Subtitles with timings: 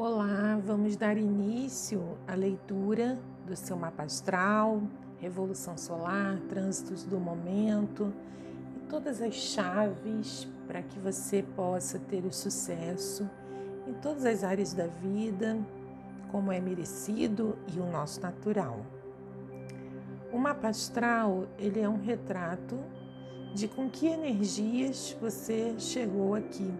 [0.00, 4.80] Olá, vamos dar início à leitura do seu mapa astral,
[5.18, 8.14] revolução solar, trânsitos do momento
[8.76, 13.28] e todas as chaves para que você possa ter o sucesso
[13.88, 15.58] em todas as áreas da vida,
[16.30, 18.78] como é merecido e o nosso natural.
[20.32, 22.78] O mapa astral, ele é um retrato
[23.52, 26.72] de com que energias você chegou aqui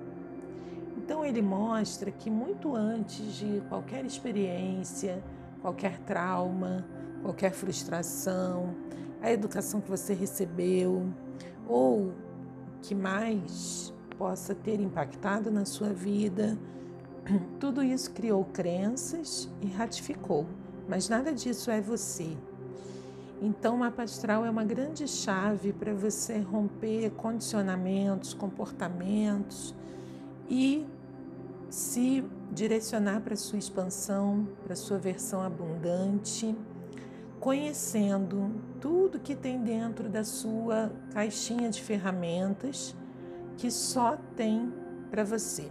[1.08, 5.24] então ele mostra que muito antes de qualquer experiência,
[5.62, 6.84] qualquer trauma,
[7.22, 8.74] qualquer frustração,
[9.22, 11.10] a educação que você recebeu
[11.66, 12.12] ou
[12.82, 16.58] que mais possa ter impactado na sua vida,
[17.58, 20.44] tudo isso criou crenças e ratificou,
[20.86, 22.36] mas nada disso é você.
[23.40, 29.74] Então, o mapa astral é uma grande chave para você romper condicionamentos, comportamentos
[30.50, 30.86] e
[31.70, 36.56] se direcionar para sua expansão, para sua versão abundante,
[37.38, 42.94] conhecendo tudo que tem dentro da sua caixinha de ferramentas
[43.56, 44.72] que só tem
[45.10, 45.70] para você.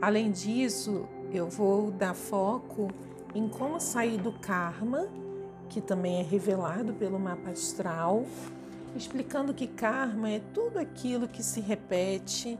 [0.00, 2.88] Além disso, eu vou dar foco
[3.34, 5.08] em como sair do karma,
[5.68, 8.24] que também é revelado pelo mapa astral,
[8.96, 12.58] explicando que karma é tudo aquilo que se repete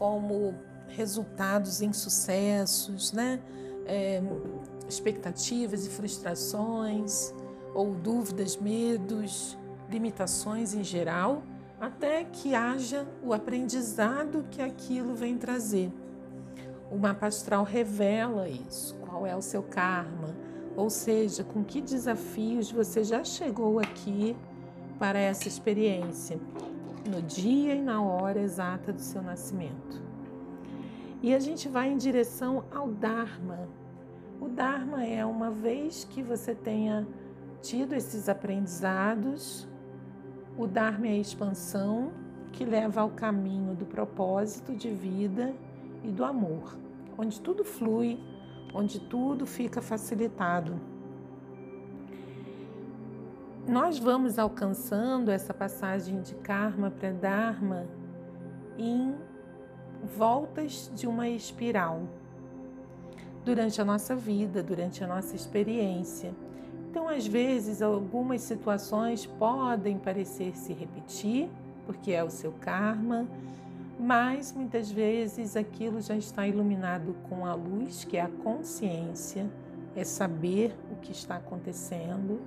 [0.00, 0.54] como
[0.88, 3.38] resultados insucessos, né?
[3.84, 4.22] É,
[4.88, 7.34] expectativas e frustrações,
[7.74, 9.58] ou dúvidas, medos,
[9.90, 11.42] limitações em geral,
[11.78, 15.92] até que haja o aprendizado que aquilo vem trazer.
[16.90, 20.34] O mapa astral revela isso, qual é o seu karma,
[20.76, 24.34] ou seja, com que desafios você já chegou aqui
[24.98, 26.40] para essa experiência
[27.08, 30.02] no dia e na hora exata do seu nascimento.
[31.22, 33.68] E a gente vai em direção ao Dharma.
[34.40, 37.06] O Dharma é uma vez que você tenha
[37.60, 39.68] tido esses aprendizados,
[40.56, 42.12] o Dharma é a expansão
[42.52, 45.54] que leva ao caminho do propósito de vida
[46.02, 46.76] e do amor,
[47.16, 48.18] onde tudo flui,
[48.74, 50.89] onde tudo fica facilitado
[53.68, 57.86] nós vamos alcançando essa passagem de karma para dharma
[58.78, 59.14] em
[60.16, 62.02] voltas de uma espiral
[63.44, 66.32] durante a nossa vida, durante a nossa experiência.
[66.90, 71.48] Então, às vezes, algumas situações podem parecer se repetir,
[71.86, 73.28] porque é o seu karma,
[73.98, 79.48] mas muitas vezes aquilo já está iluminado com a luz, que é a consciência,
[79.94, 82.40] é saber o que está acontecendo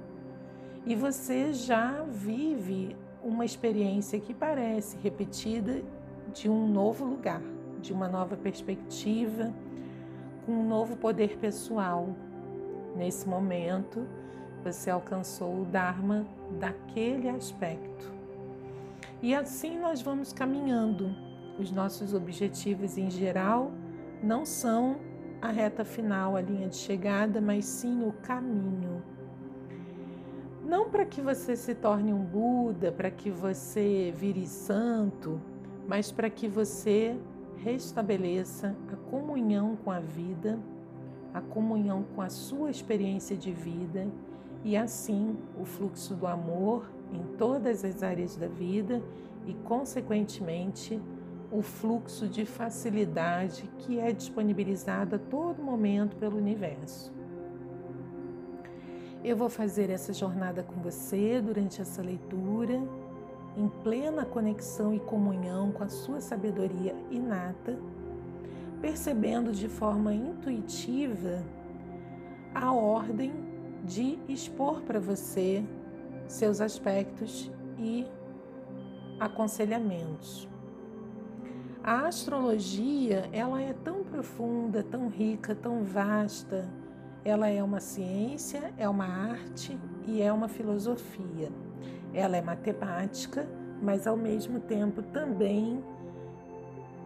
[0.86, 5.82] e você já vive uma experiência que parece repetida
[6.34, 7.42] de um novo lugar,
[7.80, 9.54] de uma nova perspectiva,
[10.46, 12.10] com um novo poder pessoal.
[12.98, 14.06] Nesse momento,
[14.62, 16.26] você alcançou o Dharma
[16.60, 18.12] daquele aspecto.
[19.22, 21.16] E assim nós vamos caminhando.
[21.58, 23.72] Os nossos objetivos em geral
[24.22, 24.98] não são
[25.42, 29.02] a reta final, a linha de chegada, mas sim o caminho
[30.66, 35.40] não para que você se torne um Buda, para que você vire santo,
[35.88, 37.18] mas para que você
[37.58, 40.60] restabeleça a comunhão com a vida,
[41.34, 44.08] a comunhão com a sua experiência de vida
[44.64, 49.02] e assim o fluxo do amor em todas as áreas da vida
[49.46, 51.02] e, consequentemente,
[51.52, 57.12] o fluxo de facilidade que é disponibilizado a todo momento pelo universo.
[59.24, 62.74] Eu vou fazer essa jornada com você durante essa leitura,
[63.56, 67.80] em plena conexão e comunhão com a sua sabedoria inata,
[68.82, 71.42] percebendo de forma intuitiva
[72.54, 73.32] a ordem
[73.86, 75.64] de expor para você
[76.28, 78.06] seus aspectos e
[79.22, 80.50] aconselhamentos.
[81.82, 86.68] A astrologia, ela é tão profunda, tão rica, tão vasta,
[87.26, 91.52] ela é uma ciência, é uma arte e é uma filosofia.
[92.14, 93.48] Ela é matemática,
[93.82, 95.84] mas ao mesmo tempo também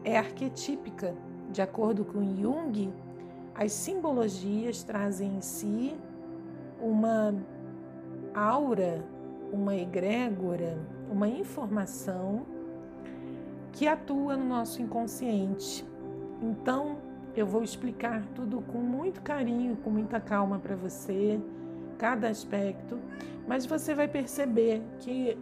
[0.03, 1.13] é arquetípica.
[1.51, 2.93] De acordo com Jung,
[3.53, 5.95] as simbologias trazem em si
[6.81, 7.33] uma
[8.33, 9.03] aura,
[9.51, 10.77] uma egrégora,
[11.11, 12.45] uma informação
[13.71, 15.85] que atua no nosso inconsciente.
[16.41, 16.97] Então,
[17.39, 21.39] eu vou explicar tudo com muito carinho, com muita calma para você,
[21.98, 23.00] cada aspecto,
[23.48, 25.38] mas você vai perceber que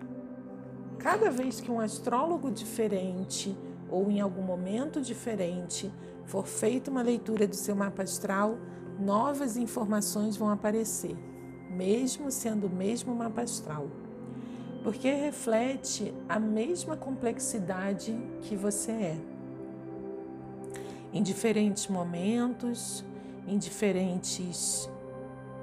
[0.97, 3.55] cada vez que um astrólogo diferente
[3.89, 5.91] ou em algum momento diferente
[6.25, 8.57] for feita uma leitura do seu mapa astral,
[8.99, 11.15] novas informações vão aparecer,
[11.69, 13.87] mesmo sendo o mesmo mapa astral,
[14.83, 19.34] porque reflete a mesma complexidade que você é.
[21.15, 23.01] Em diferentes momentos,
[23.47, 24.89] em diferentes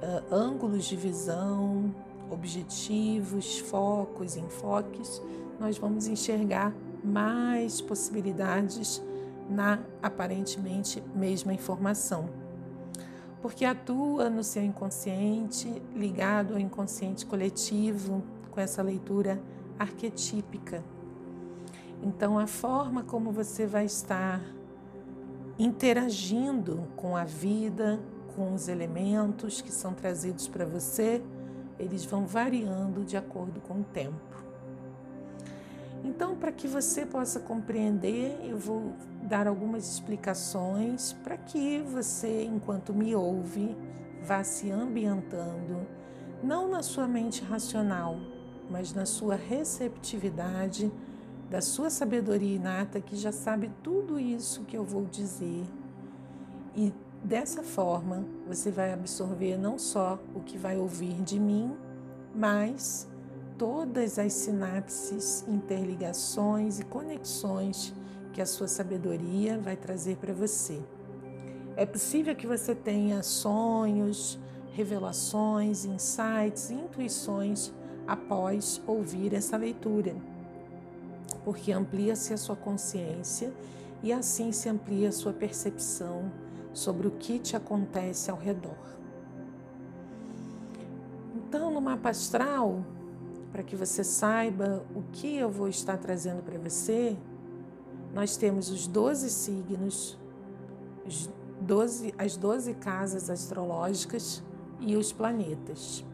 [0.02, 1.94] uh, ângulos de visão,
[2.30, 5.20] objetivos, focos, enfoques,
[5.60, 9.02] nós vamos enxergar mais possibilidades
[9.50, 12.30] na aparentemente mesma informação.
[13.42, 19.38] Porque atua no seu inconsciente, ligado ao inconsciente coletivo, com essa leitura
[19.78, 20.82] arquetípica.
[22.02, 24.40] Então, a forma como você vai estar
[25.58, 28.00] interagindo com a vida,
[28.34, 31.22] com os elementos que são trazidos para você,
[31.78, 34.32] eles vão variando de acordo com o tempo.
[36.04, 42.92] Então, para que você possa compreender, eu vou dar algumas explicações para que você, enquanto
[42.92, 43.76] me ouve,
[44.22, 45.86] vá se ambientando,
[46.42, 48.18] não na sua mente racional,
[48.68, 50.90] mas na sua receptividade,
[51.52, 55.62] da sua sabedoria inata, que já sabe tudo isso que eu vou dizer.
[56.74, 56.90] E
[57.22, 61.76] dessa forma, você vai absorver não só o que vai ouvir de mim,
[62.34, 63.06] mas
[63.58, 67.92] todas as sinapses, interligações e conexões
[68.32, 70.82] que a sua sabedoria vai trazer para você.
[71.76, 74.38] É possível que você tenha sonhos,
[74.72, 77.70] revelações, insights, intuições
[78.06, 80.16] após ouvir essa leitura,
[81.44, 83.52] porque amplia-se a sua consciência
[84.02, 86.30] e assim se amplia a sua percepção
[86.72, 88.76] sobre o que te acontece ao redor.
[91.34, 92.84] Então, no mapa astral,
[93.52, 97.16] para que você saiba o que eu vou estar trazendo para você,
[98.14, 100.18] nós temos os 12 signos,
[101.06, 101.28] os
[101.60, 104.42] 12, as 12 casas astrológicas
[104.80, 106.04] e os planetas.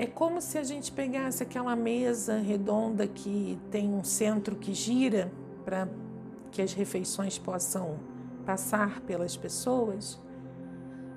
[0.00, 5.30] É como se a gente pegasse aquela mesa redonda que tem um centro que gira
[5.62, 5.86] para
[6.50, 7.98] que as refeições possam
[8.46, 10.18] passar pelas pessoas.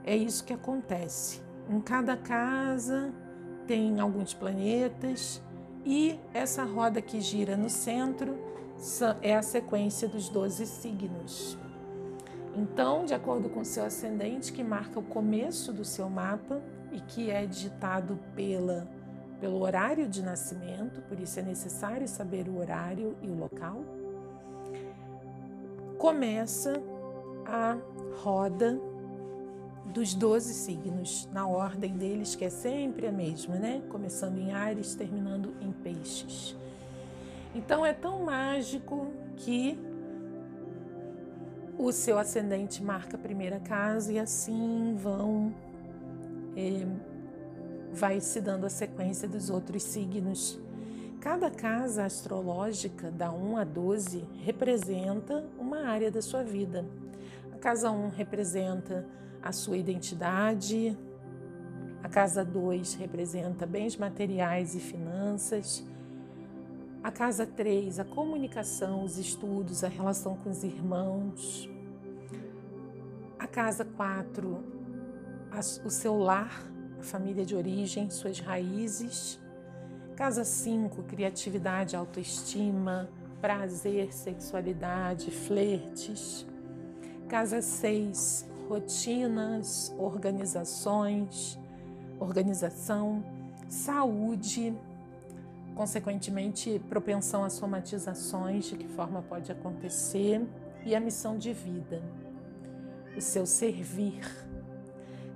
[0.03, 1.41] É isso que acontece.
[1.69, 3.13] Em cada casa
[3.65, 5.41] tem alguns planetas
[5.85, 8.37] e essa roda que gira no centro
[9.21, 11.57] é a sequência dos 12 signos.
[12.53, 16.61] Então, de acordo com o seu ascendente, que marca o começo do seu mapa
[16.93, 18.87] e que é digitado pela,
[19.41, 23.83] pelo horário de nascimento, por isso é necessário saber o horário e o local,
[25.97, 26.81] começa
[27.45, 27.77] a
[28.21, 28.79] roda
[29.93, 33.81] dos 12 signos, na ordem deles, que é sempre a mesma, né?
[33.89, 36.55] Começando em Ares, terminando em Peixes.
[37.53, 39.77] Então é tão mágico que
[41.77, 45.53] o seu ascendente marca a primeira casa e assim vão.
[46.55, 46.85] É,
[47.91, 50.59] vai se dando a sequência dos outros signos.
[51.21, 56.85] Cada casa astrológica, da 1 a 12, representa uma área da sua vida.
[57.53, 59.05] A casa 1 representa
[59.41, 60.97] a sua identidade.
[62.03, 65.85] A casa 2 representa bens materiais e finanças.
[67.01, 71.69] A casa 3, a comunicação, os estudos, a relação com os irmãos.
[73.37, 74.72] A casa 4,
[75.83, 76.63] o seu lar,
[76.99, 79.39] a família de origem, suas raízes.
[80.15, 86.45] Casa 5, criatividade, autoestima, prazer, sexualidade, flertes.
[87.27, 91.59] Casa 6, rotinas, organizações,
[92.19, 93.23] organização,
[93.67, 94.75] saúde,
[95.75, 100.45] consequentemente, propensão a somatizações, de que forma pode acontecer,
[100.85, 102.01] e a missão de vida,
[103.15, 104.21] o seu servir.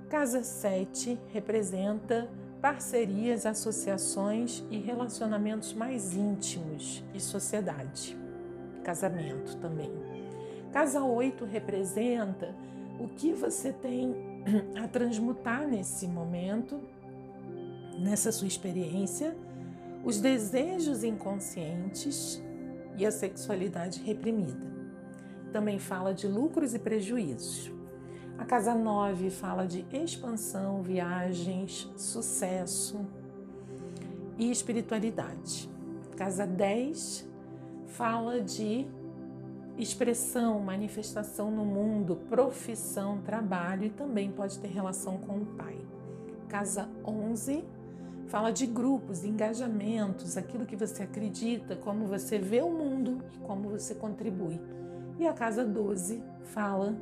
[0.08, 2.30] Casa 7 representa
[2.62, 8.16] parcerias, associações e relacionamentos mais íntimos e sociedade.
[8.82, 9.92] Casamento também.
[10.72, 12.54] Casa 8 representa
[12.98, 14.16] o que você tem
[14.82, 16.80] a transmutar nesse momento,
[17.98, 19.36] nessa sua experiência,
[20.02, 22.42] os desejos inconscientes
[22.96, 24.66] e a sexualidade reprimida.
[25.52, 27.77] Também fala de lucros e prejuízos.
[28.38, 33.04] A casa 9 fala de expansão, viagens, sucesso
[34.38, 35.68] e espiritualidade.
[36.16, 37.28] Casa 10
[37.88, 38.86] fala de
[39.76, 45.76] expressão, manifestação no mundo, profissão, trabalho e também pode ter relação com o pai.
[46.48, 47.64] Casa 11
[48.28, 53.70] Fala de grupos, engajamentos, aquilo que você acredita, como você vê o mundo e como
[53.70, 54.60] você contribui.
[55.18, 56.94] E a casa 12 fala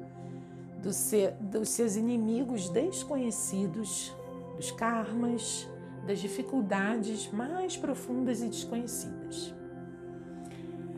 [0.87, 4.15] do dos seus inimigos desconhecidos,
[4.57, 5.69] dos karmas,
[6.07, 9.53] das dificuldades mais profundas e desconhecidas.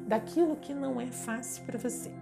[0.07, 2.13] Daquilo que não é fácil para você.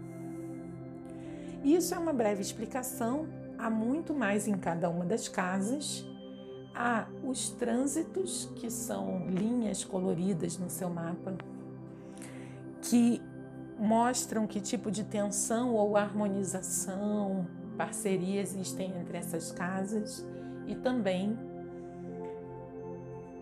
[1.65, 3.27] Isso é uma breve explicação,
[3.59, 6.05] há muito mais em cada uma das casas.
[6.75, 11.35] Há os trânsitos, que são linhas coloridas no seu mapa,
[12.83, 13.21] que
[13.79, 20.27] mostram que tipo de tensão ou harmonização, parceria existem entre essas casas
[20.67, 21.39] e também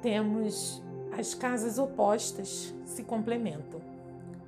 [0.03, 0.83] temos
[1.19, 3.81] as casas opostas se complementam.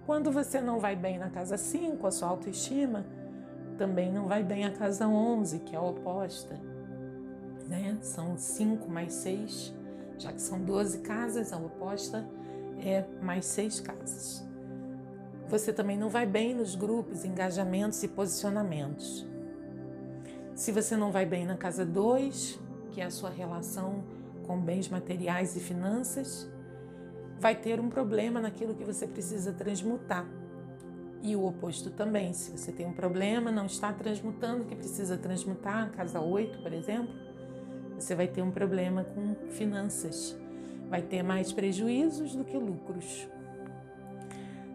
[0.04, 3.06] Quando você não vai bem na casa 5, a sua autoestima
[3.78, 6.58] também não vai bem a casa 11, que é a oposta.
[7.68, 7.96] Né?
[8.00, 9.74] São 5 mais 6,
[10.18, 12.24] já que são 12 casas, a oposta
[12.78, 14.45] é mais 6 casas.
[15.48, 19.24] Você também não vai bem nos grupos, engajamentos e posicionamentos.
[20.54, 22.58] Se você não vai bem na casa 2,
[22.90, 24.02] que é a sua relação
[24.46, 26.50] com bens materiais e finanças,
[27.38, 30.26] vai ter um problema naquilo que você precisa transmutar.
[31.22, 35.16] E o oposto também, se você tem um problema, não está transmutando o que precisa
[35.16, 37.14] transmutar, casa 8, por exemplo,
[37.98, 40.36] você vai ter um problema com finanças.
[40.88, 43.28] Vai ter mais prejuízos do que lucros.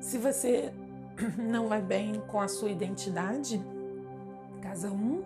[0.02, 0.74] Se você
[1.38, 3.64] não vai bem com a sua identidade,
[4.62, 5.22] casa 1,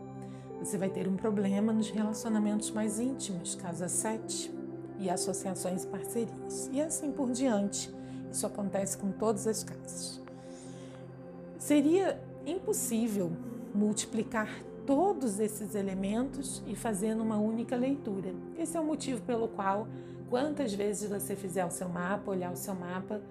[0.60, 4.54] você vai ter um problema nos relacionamentos mais íntimos, casa 7,
[5.00, 6.70] e associações e parcerias.
[6.72, 7.94] E assim por diante.
[8.32, 10.22] Isso acontece com todas as casas.
[11.58, 13.32] Seria impossível
[13.74, 14.50] multiplicar
[14.86, 18.34] todos esses elementos e fazer numa única leitura.
[18.58, 19.88] Esse é o motivo pelo qual,
[20.30, 23.22] quantas vezes você fizer o seu mapa, olhar o seu mapa,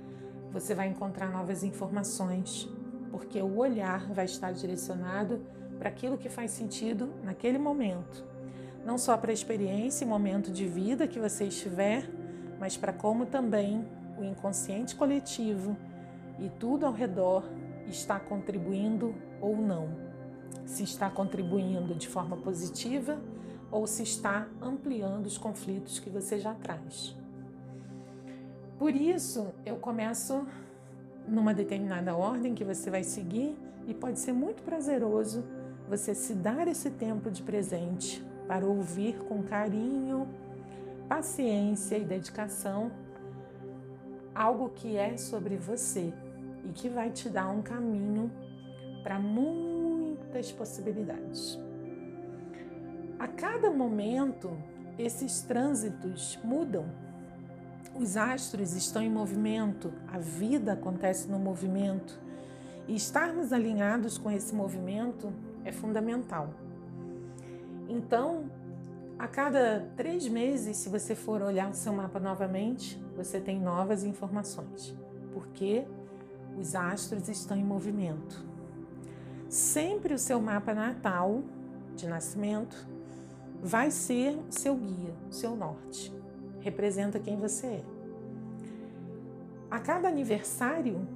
[0.54, 2.68] você vai encontrar novas informações,
[3.10, 5.40] porque o olhar vai estar direcionado
[5.80, 8.24] para aquilo que faz sentido naquele momento.
[8.86, 12.08] Não só para a experiência e momento de vida que você estiver,
[12.60, 13.84] mas para como também
[14.16, 15.76] o inconsciente coletivo
[16.38, 17.42] e tudo ao redor
[17.88, 19.88] está contribuindo ou não.
[20.64, 23.20] Se está contribuindo de forma positiva
[23.72, 27.16] ou se está ampliando os conflitos que você já traz.
[28.84, 30.46] Por isso, eu começo
[31.26, 35.42] numa determinada ordem que você vai seguir e pode ser muito prazeroso
[35.88, 40.28] você se dar esse tempo de presente para ouvir com carinho,
[41.08, 42.92] paciência e dedicação
[44.34, 46.12] algo que é sobre você
[46.62, 48.30] e que vai te dar um caminho
[49.02, 51.58] para muitas possibilidades.
[53.18, 54.54] A cada momento,
[54.98, 56.84] esses trânsitos mudam
[57.98, 62.20] os astros estão em movimento, a vida acontece no movimento
[62.88, 65.32] e estarmos alinhados com esse movimento
[65.64, 66.52] é fundamental.
[67.88, 68.50] Então,
[69.18, 74.02] a cada três meses, se você for olhar o seu mapa novamente, você tem novas
[74.02, 74.94] informações,
[75.32, 75.86] porque
[76.58, 78.44] os astros estão em movimento.
[79.48, 81.42] Sempre o seu mapa natal
[81.94, 82.88] de nascimento
[83.62, 86.12] vai ser seu guia, seu norte
[86.64, 87.82] representa quem você é.
[89.70, 91.06] A cada aniversário,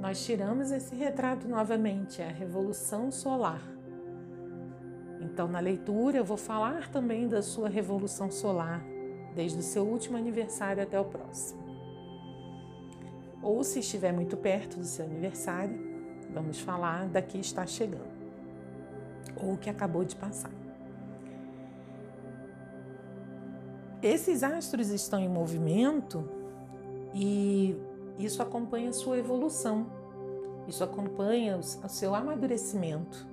[0.00, 3.62] nós tiramos esse retrato novamente, é a revolução solar.
[5.20, 8.82] Então, na leitura, eu vou falar também da sua revolução solar,
[9.34, 11.62] desde o seu último aniversário até o próximo.
[13.42, 15.78] Ou, se estiver muito perto do seu aniversário,
[16.32, 18.14] vamos falar da que está chegando,
[19.36, 20.53] ou que acabou de passar.
[24.04, 26.28] Esses astros estão em movimento
[27.14, 27.74] e
[28.18, 29.86] isso acompanha a sua evolução,
[30.68, 33.26] isso acompanha o seu amadurecimento.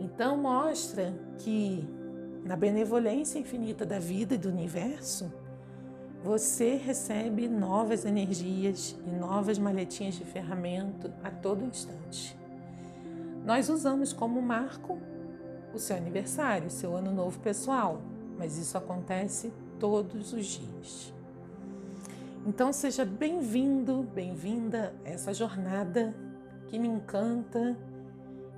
[0.00, 1.88] Então, mostra que
[2.44, 5.32] na benevolência infinita da vida e do universo,
[6.24, 12.36] você recebe novas energias e novas maletinhas de ferramenta a todo instante.
[13.44, 14.98] Nós usamos como marco
[15.72, 18.02] o seu aniversário, o seu ano novo pessoal,
[18.38, 21.12] mas isso acontece todos os dias.
[22.46, 26.14] Então seja bem-vindo, bem-vinda a essa jornada
[26.68, 27.76] que me encanta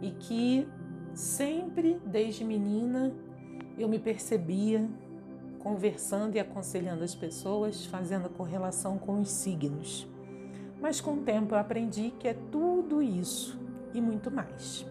[0.01, 0.69] e que
[1.15, 3.15] sempre, desde menina,
[3.79, 4.89] eu me percebia
[5.59, 10.07] conversando e aconselhando as pessoas, fazendo correlação com os signos.
[10.81, 13.59] Mas com o tempo eu aprendi que é tudo isso
[13.93, 14.87] e muito mais.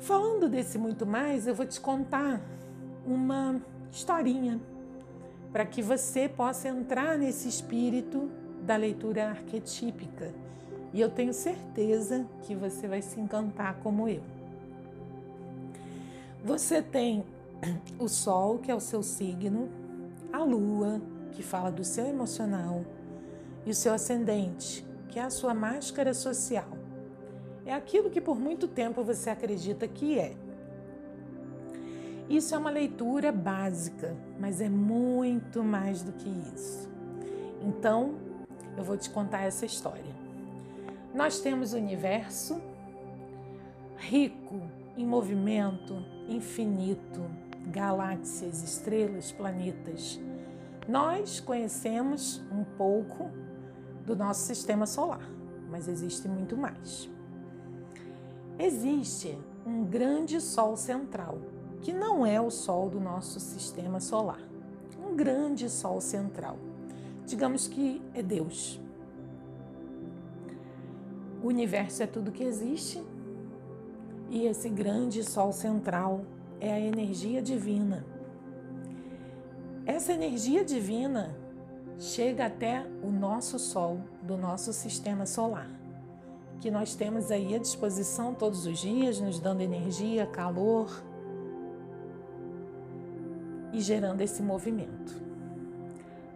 [0.00, 2.40] Falando desse muito mais, eu vou te contar
[3.06, 3.60] uma
[3.90, 4.60] historinha
[5.52, 8.30] para que você possa entrar nesse espírito
[8.62, 10.34] da leitura arquetípica.
[10.92, 14.22] E eu tenho certeza que você vai se encantar como eu.
[16.44, 17.24] Você tem
[17.98, 19.68] o Sol, que é o seu signo,
[20.32, 21.00] a Lua,
[21.32, 22.84] que fala do seu emocional,
[23.64, 26.68] e o seu ascendente, que é a sua máscara social.
[27.64, 30.36] É aquilo que por muito tempo você acredita que é.
[32.28, 36.90] Isso é uma leitura básica, mas é muito mais do que isso.
[37.62, 38.16] Então,
[38.76, 40.14] eu vou te contar essa história.
[41.14, 42.60] Nós temos o universo
[43.96, 44.60] rico
[44.96, 47.24] em movimento, infinito,
[47.68, 50.20] galáxias, estrelas, planetas.
[50.88, 53.30] Nós conhecemos um pouco
[54.04, 55.28] do nosso sistema solar,
[55.70, 57.08] mas existe muito mais.
[58.58, 61.38] Existe um grande Sol central,
[61.82, 64.40] que não é o Sol do nosso sistema solar.
[64.98, 66.56] Um grande Sol central.
[67.26, 68.80] Digamos que é Deus.
[71.42, 73.02] O universo é tudo que existe
[74.30, 76.24] e esse grande Sol central
[76.60, 78.04] é a energia divina.
[79.84, 81.36] Essa energia divina
[81.98, 85.70] chega até o nosso Sol do nosso sistema solar,
[86.60, 90.90] que nós temos aí à disposição todos os dias, nos dando energia, calor,
[93.72, 95.14] e gerando esse movimento.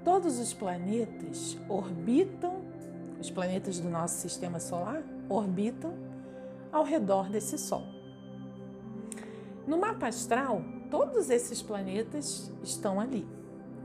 [0.04, 2.62] Todos os planetas orbitam,
[3.20, 5.92] os planetas do nosso sistema solar orbitam
[6.72, 7.84] ao redor desse Sol.
[9.66, 13.26] No mapa astral, todos esses planetas estão ali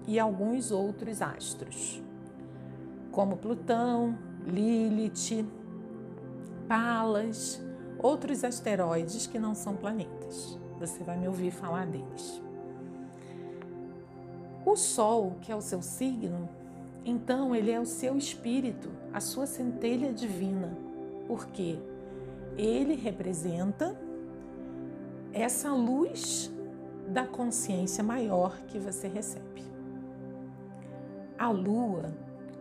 [0.08, 2.02] e alguns outros astros,
[3.12, 5.46] como Plutão, Lilith,
[6.68, 7.62] Palas,
[8.00, 10.58] outros asteroides que não são planetas.
[10.80, 12.45] Você vai me ouvir falar deles.
[14.66, 16.50] O Sol, que é o seu signo,
[17.06, 20.76] então ele é o seu espírito, a sua centelha divina,
[21.28, 21.78] porque
[22.58, 23.96] ele representa
[25.32, 26.52] essa luz
[27.08, 29.64] da consciência maior que você recebe.
[31.38, 32.12] A lua,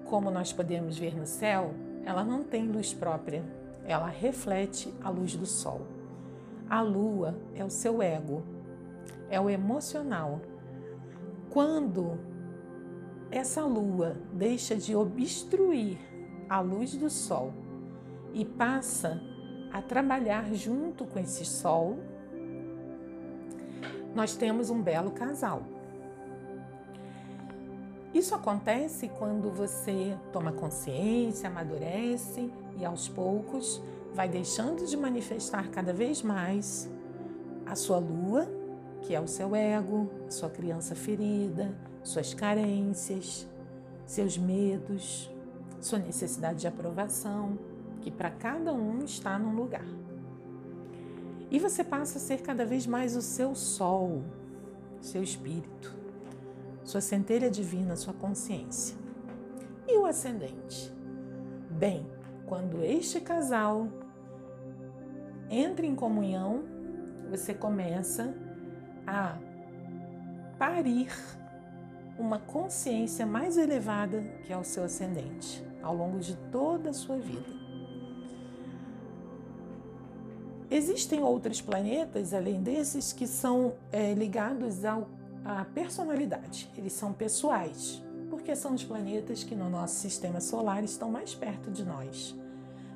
[0.05, 1.73] como nós podemos ver no céu,
[2.05, 3.43] ela não tem luz própria,
[3.87, 5.83] ela reflete a luz do sol.
[6.69, 8.43] A lua é o seu ego,
[9.31, 10.41] é o emocional,
[11.55, 12.19] quando
[13.31, 15.99] essa lua deixa de obstruir
[16.49, 17.55] a luz do sol
[18.33, 19.23] e passa
[19.73, 22.01] a trabalhar junto com esse sol,
[24.17, 25.63] nós temos um belo casal.
[28.13, 33.81] Isso acontece quando você toma consciência, amadurece e aos poucos
[34.13, 36.91] vai deixando de manifestar cada vez mais
[37.65, 38.64] a sua lua
[39.05, 43.47] que é o seu ego, sua criança ferida, suas carências,
[44.07, 45.31] seus medos,
[45.79, 47.59] sua necessidade de aprovação,
[48.01, 49.85] que para cada um está num lugar.
[51.51, 54.23] E você passa a ser cada vez mais o seu sol,
[55.03, 55.95] seu espírito,
[56.83, 58.97] sua centelha divina, sua consciência.
[59.87, 60.91] E o ascendente?
[61.71, 62.07] Bem,
[62.47, 63.87] quando este casal
[65.51, 66.65] entra em comunhão,
[67.31, 68.35] você começa
[69.07, 69.37] a
[70.59, 71.13] parir
[72.19, 77.19] uma consciência mais elevada que é o seu ascendente ao longo de toda a sua
[77.19, 77.65] vida.
[80.71, 85.09] Existem outros planetas além desses que são é, ligados ao,
[85.45, 91.11] à personalidade, eles são pessoais, porque são os planetas que no nosso sistema solar estão
[91.11, 92.35] mais perto de nós: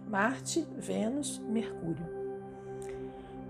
[0.09, 2.19] Marte, Vênus, Mercúrio.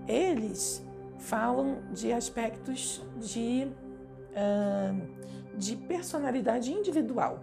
[0.07, 0.83] Eles
[1.19, 3.67] falam de aspectos de,
[4.31, 7.39] uh, de personalidade individual.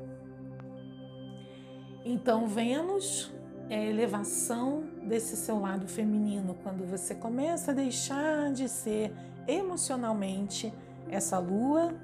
[2.04, 3.32] Então, Vênus
[3.68, 9.12] é a elevação desse seu lado feminino, quando você começa a deixar de ser
[9.46, 10.72] emocionalmente
[11.08, 11.94] essa lua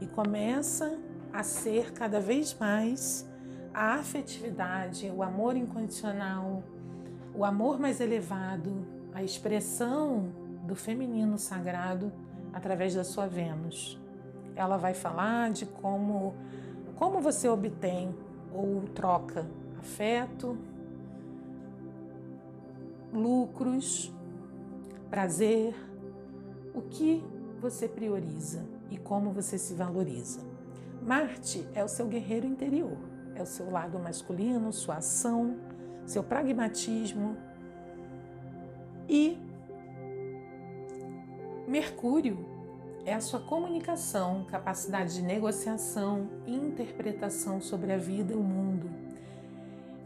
[0.00, 0.98] e começa
[1.32, 3.26] a ser cada vez mais
[3.72, 6.62] a afetividade, o amor incondicional,
[7.34, 10.32] o amor mais elevado, a expressão
[10.62, 12.12] do feminino sagrado
[12.52, 14.00] através da sua Vênus.
[14.54, 16.34] Ela vai falar de como
[16.96, 18.14] como você obtém
[18.52, 19.44] ou troca
[19.80, 20.56] afeto,
[23.12, 24.12] lucros,
[25.10, 25.74] prazer,
[26.72, 27.24] o que
[27.60, 30.40] você prioriza e como você se valoriza.
[31.02, 32.96] Marte é o seu guerreiro interior,
[33.34, 35.56] é o seu lado masculino, sua ação,
[36.06, 37.36] seu pragmatismo
[39.08, 39.38] e
[41.72, 42.36] Mercúrio
[43.02, 48.90] é a sua comunicação, capacidade de negociação e interpretação sobre a vida e o mundo.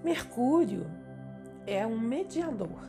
[0.04, 0.86] Mercúrio
[1.66, 2.88] é um mediador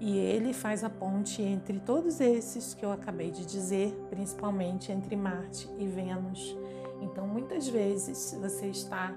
[0.00, 5.14] e ele faz a ponte entre todos esses que eu acabei de dizer, principalmente entre
[5.14, 6.56] Marte e Vênus.
[7.02, 9.14] Então, muitas vezes você está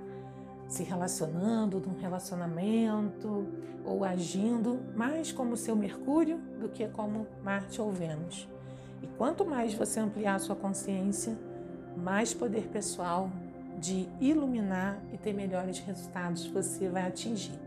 [0.67, 3.47] se relacionando num relacionamento
[3.85, 8.51] ou agindo mais como seu Mercúrio do que como Marte ou Vênus.
[9.03, 11.37] E quanto mais você ampliar a sua consciência,
[11.97, 13.29] mais poder pessoal
[13.77, 17.59] de iluminar e ter melhores resultados você vai atingir.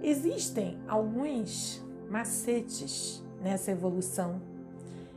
[0.00, 4.40] Existem alguns macetes nessa evolução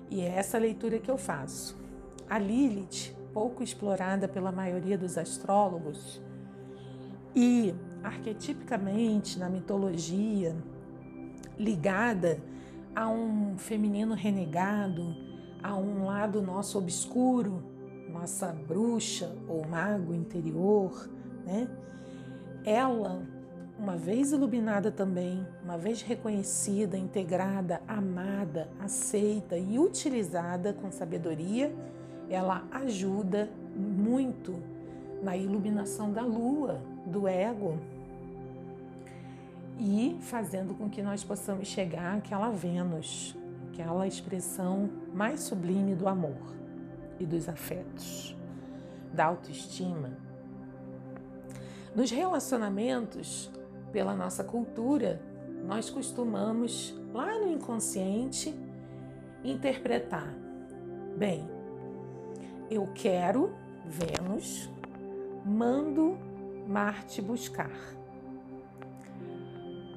[0.09, 1.77] e é essa leitura que eu faço.
[2.27, 6.19] A Lilith, pouco explorada pela maioria dos astrólogos
[7.35, 10.55] e arquetipicamente na mitologia
[11.59, 12.41] ligada
[12.99, 15.15] a um feminino renegado,
[15.63, 17.63] a um lado nosso obscuro,
[18.11, 21.09] nossa bruxa ou mago interior,
[21.45, 21.69] né?
[22.65, 23.21] Ela,
[23.79, 31.73] uma vez iluminada também, uma vez reconhecida, integrada, amada, aceita e utilizada com sabedoria,
[32.29, 34.55] ela ajuda muito
[35.23, 37.77] na iluminação da lua, do ego,
[39.79, 43.35] e fazendo com que nós possamos chegar àquela Vênus,
[43.71, 46.53] aquela expressão mais sublime do amor
[47.17, 48.35] e dos afetos,
[49.13, 50.17] da autoestima.
[51.95, 53.49] Nos relacionamentos,
[53.91, 55.21] pela nossa cultura,
[55.65, 58.53] nós costumamos, lá no inconsciente,
[59.43, 60.33] interpretar:
[61.17, 61.49] bem,
[62.69, 63.53] eu quero
[63.85, 64.69] Vênus,
[65.45, 66.17] mando
[66.67, 67.98] Marte buscar.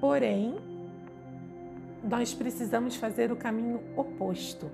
[0.02, 0.56] Porém,
[2.02, 4.68] nós precisamos fazer o caminho oposto.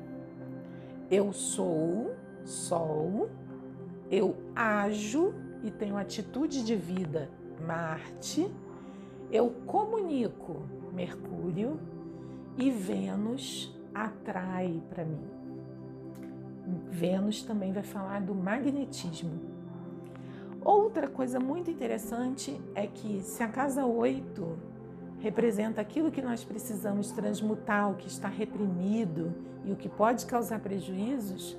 [1.11, 3.29] Eu sou Sol,
[4.11, 7.29] eu ajo e tenho atitude de vida,
[7.61, 8.51] Marte,
[9.31, 10.63] eu comunico,
[10.95, 11.79] Mercúrio,
[12.57, 15.29] e Vênus atrai para mim.
[16.89, 19.39] Vênus também vai falar do magnetismo.
[20.65, 24.68] Outra coisa muito interessante é que se a casa 8
[25.21, 30.61] representa aquilo que nós precisamos transmutar, o que está reprimido e o que pode causar
[30.61, 31.57] prejuízos,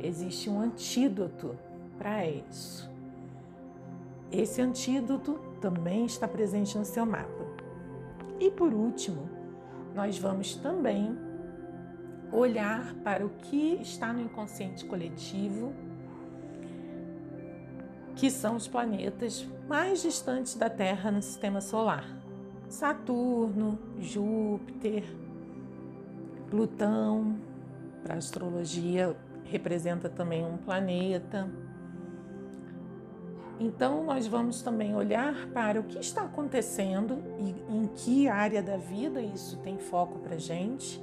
[0.00, 1.56] existe um antídoto
[1.98, 2.90] para isso.
[4.30, 7.44] Esse antídoto também está presente no seu mapa.
[8.40, 9.28] E por último,
[9.94, 11.16] nós vamos também
[12.32, 15.74] olhar para o que está no inconsciente coletivo,
[18.16, 22.21] que são os planetas mais distantes da Terra no sistema solar.
[22.72, 25.04] Saturno, Júpiter,
[26.48, 27.36] Plutão,
[28.02, 31.50] para astrologia representa também um planeta.
[33.60, 38.78] Então, nós vamos também olhar para o que está acontecendo e em que área da
[38.78, 40.98] vida isso tem foco para gente,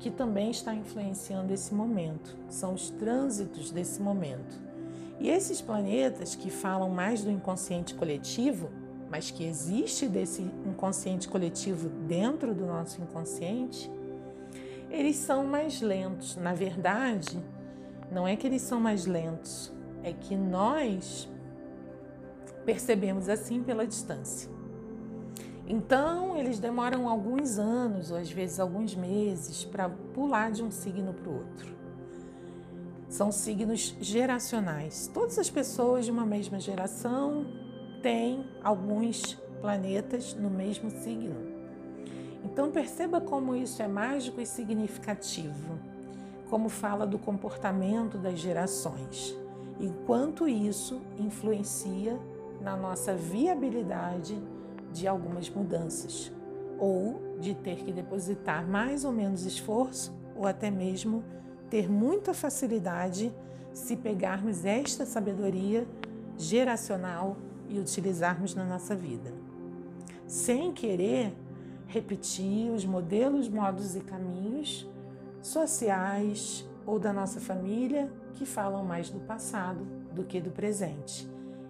[0.00, 2.36] que também está influenciando esse momento.
[2.48, 4.60] São os trânsitos desse momento.
[5.20, 8.79] E esses planetas que falam mais do inconsciente coletivo
[9.10, 13.90] mas que existe desse inconsciente coletivo dentro do nosso inconsciente,
[14.88, 16.36] eles são mais lentos.
[16.36, 17.42] Na verdade,
[18.10, 19.72] não é que eles são mais lentos,
[20.04, 21.28] é que nós
[22.64, 24.48] percebemos assim pela distância.
[25.66, 31.12] Então, eles demoram alguns anos, ou às vezes alguns meses, para pular de um signo
[31.12, 31.76] para o outro.
[33.08, 35.08] São signos geracionais.
[35.12, 37.46] Todas as pessoas de uma mesma geração
[38.02, 41.36] tem alguns planetas no mesmo signo.
[42.44, 45.78] Então perceba como isso é mágico e significativo,
[46.48, 49.36] como fala do comportamento das gerações
[49.78, 52.18] e quanto isso influencia
[52.60, 54.38] na nossa viabilidade
[54.92, 56.32] de algumas mudanças,
[56.78, 61.22] ou de ter que depositar mais ou menos esforço, ou até mesmo
[61.70, 63.32] ter muita facilidade
[63.72, 65.86] se pegarmos esta sabedoria
[66.36, 67.36] geracional
[67.70, 69.32] e utilizarmos na nossa vida,
[70.26, 71.32] sem querer
[71.86, 74.88] repetir os modelos, modos e caminhos
[75.40, 81.28] sociais ou da nossa família que falam mais do passado do que do presente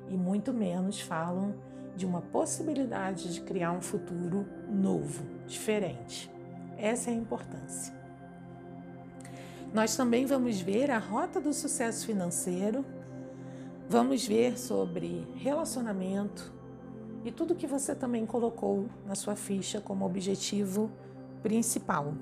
[0.09, 1.55] e muito menos falam
[1.97, 6.31] de uma possibilidade de criar um futuro novo, diferente.
[6.77, 7.95] Essa é a importância.
[9.73, 12.85] Nós também vamos ver a rota do sucesso financeiro
[13.91, 16.53] Vamos ver sobre relacionamento
[17.25, 20.89] e tudo que você também colocou na sua ficha como objetivo
[21.43, 22.15] principal.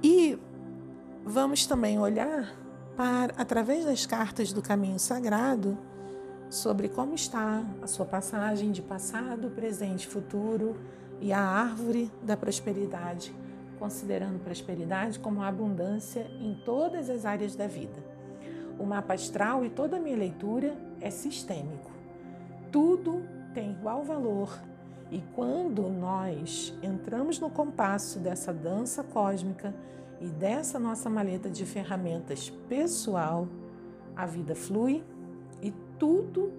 [0.00, 0.38] E
[1.24, 2.54] vamos também olhar
[2.96, 5.76] para, através das cartas do caminho sagrado
[6.48, 10.76] sobre como está a sua passagem de passado, presente futuro
[11.20, 13.34] e a árvore da prosperidade,
[13.76, 18.14] considerando prosperidade como abundância em todas as áreas da vida.
[18.78, 21.90] O mapa astral e toda a minha leitura é sistêmico.
[22.70, 23.22] Tudo
[23.54, 24.58] tem igual valor
[25.10, 29.74] e quando nós entramos no compasso dessa dança cósmica
[30.20, 33.46] e dessa nossa maleta de ferramentas pessoal,
[34.16, 35.04] a vida flui
[35.62, 36.52] e tudo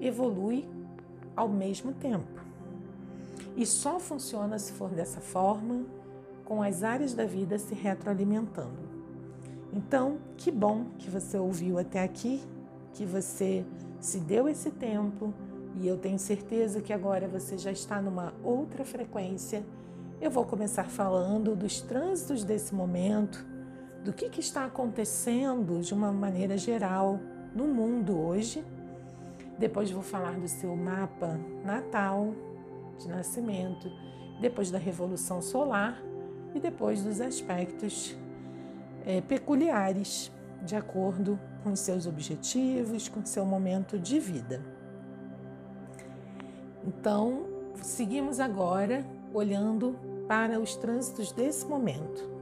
[0.00, 0.66] evolui
[1.34, 2.40] ao mesmo tempo.
[3.56, 5.84] E só funciona se for dessa forma,
[6.44, 8.85] com as áreas da vida se retroalimentando.
[9.72, 12.42] Então, que bom que você ouviu até aqui,
[12.92, 13.64] que você
[14.00, 15.32] se deu esse tempo
[15.80, 19.64] e eu tenho certeza que agora você já está numa outra frequência.
[20.20, 23.44] Eu vou começar falando dos trânsitos desse momento,
[24.02, 27.20] do que, que está acontecendo de uma maneira geral
[27.54, 28.64] no mundo hoje.
[29.58, 32.34] Depois vou falar do seu mapa natal
[32.98, 33.90] de nascimento,
[34.40, 36.00] depois da revolução solar
[36.54, 38.16] e depois dos aspectos
[39.06, 44.60] é, peculiares de acordo com seus objetivos, com seu momento de vida.
[46.84, 47.46] Então,
[47.82, 52.36] seguimos agora olhando para os trânsitos desse momento.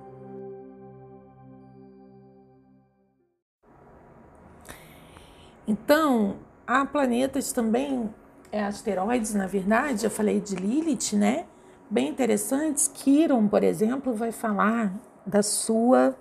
[5.66, 8.12] Então, há planetas também,
[8.53, 11.46] é, asteroides, na verdade, eu falei de Lilith, né?
[11.90, 12.87] Bem interessantes.
[12.88, 14.92] Quiron, por exemplo, vai falar
[15.27, 16.14] da sua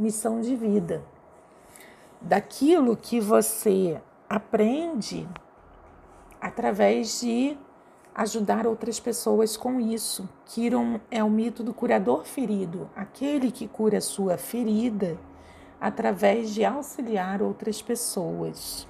[0.00, 1.04] missão de vida,
[2.22, 5.28] daquilo que você aprende
[6.40, 7.58] através de
[8.14, 10.26] ajudar outras pessoas com isso.
[10.46, 15.18] Kiron é o mito do curador ferido, aquele que cura sua ferida
[15.78, 18.88] através de auxiliar outras pessoas.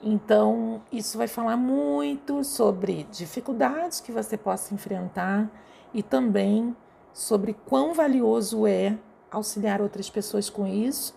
[0.00, 5.50] Então, isso vai falar muito sobre dificuldades que você possa enfrentar
[5.92, 6.76] e também
[7.12, 8.96] sobre quão valioso é
[9.30, 11.14] auxiliar outras pessoas com isso,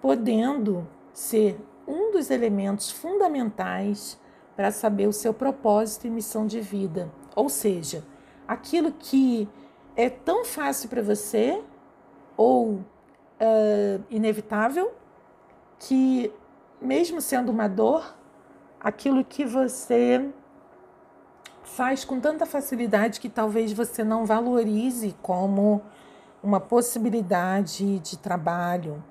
[0.00, 4.18] podendo ser um dos elementos fundamentais
[4.56, 7.10] para saber o seu propósito e missão de vida.
[7.34, 8.04] Ou seja,
[8.46, 9.48] aquilo que
[9.96, 11.62] é tão fácil para você
[12.36, 14.92] ou uh, inevitável
[15.78, 16.32] que,
[16.80, 18.14] mesmo sendo uma dor,
[18.80, 20.30] aquilo que você
[21.64, 25.82] faz com tanta facilidade que talvez você não valorize como
[26.42, 29.02] uma possibilidade de trabalho.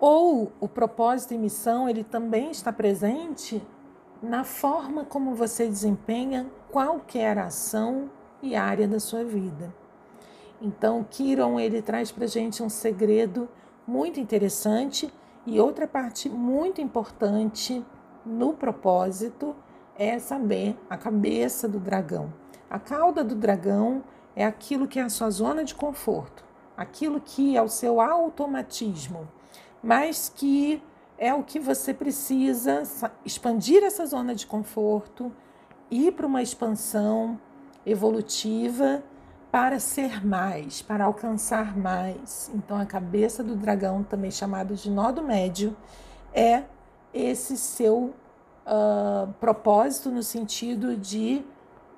[0.00, 3.62] Ou o propósito e missão, ele também está presente
[4.22, 8.10] na forma como você desempenha qualquer ação
[8.42, 9.72] e área da sua vida.
[10.60, 13.48] Então, Kiron ele traz para gente um segredo
[13.86, 15.12] muito interessante
[15.46, 17.84] e outra parte muito importante
[18.26, 19.54] no propósito
[19.96, 22.32] é saber a cabeça do dragão.
[22.68, 24.02] A cauda do dragão
[24.36, 26.44] é aquilo que é a sua zona de conforto,
[26.78, 29.26] aquilo que é o seu automatismo,
[29.82, 30.80] mas que
[31.18, 32.84] é o que você precisa
[33.24, 35.32] expandir essa zona de conforto,
[35.90, 37.38] ir para uma expansão
[37.84, 39.02] evolutiva
[39.50, 42.48] para ser mais, para alcançar mais.
[42.54, 45.76] Então, a cabeça do dragão, também chamado de nó do médio,
[46.32, 46.62] é
[47.12, 48.14] esse seu
[48.64, 51.44] uh, propósito no sentido de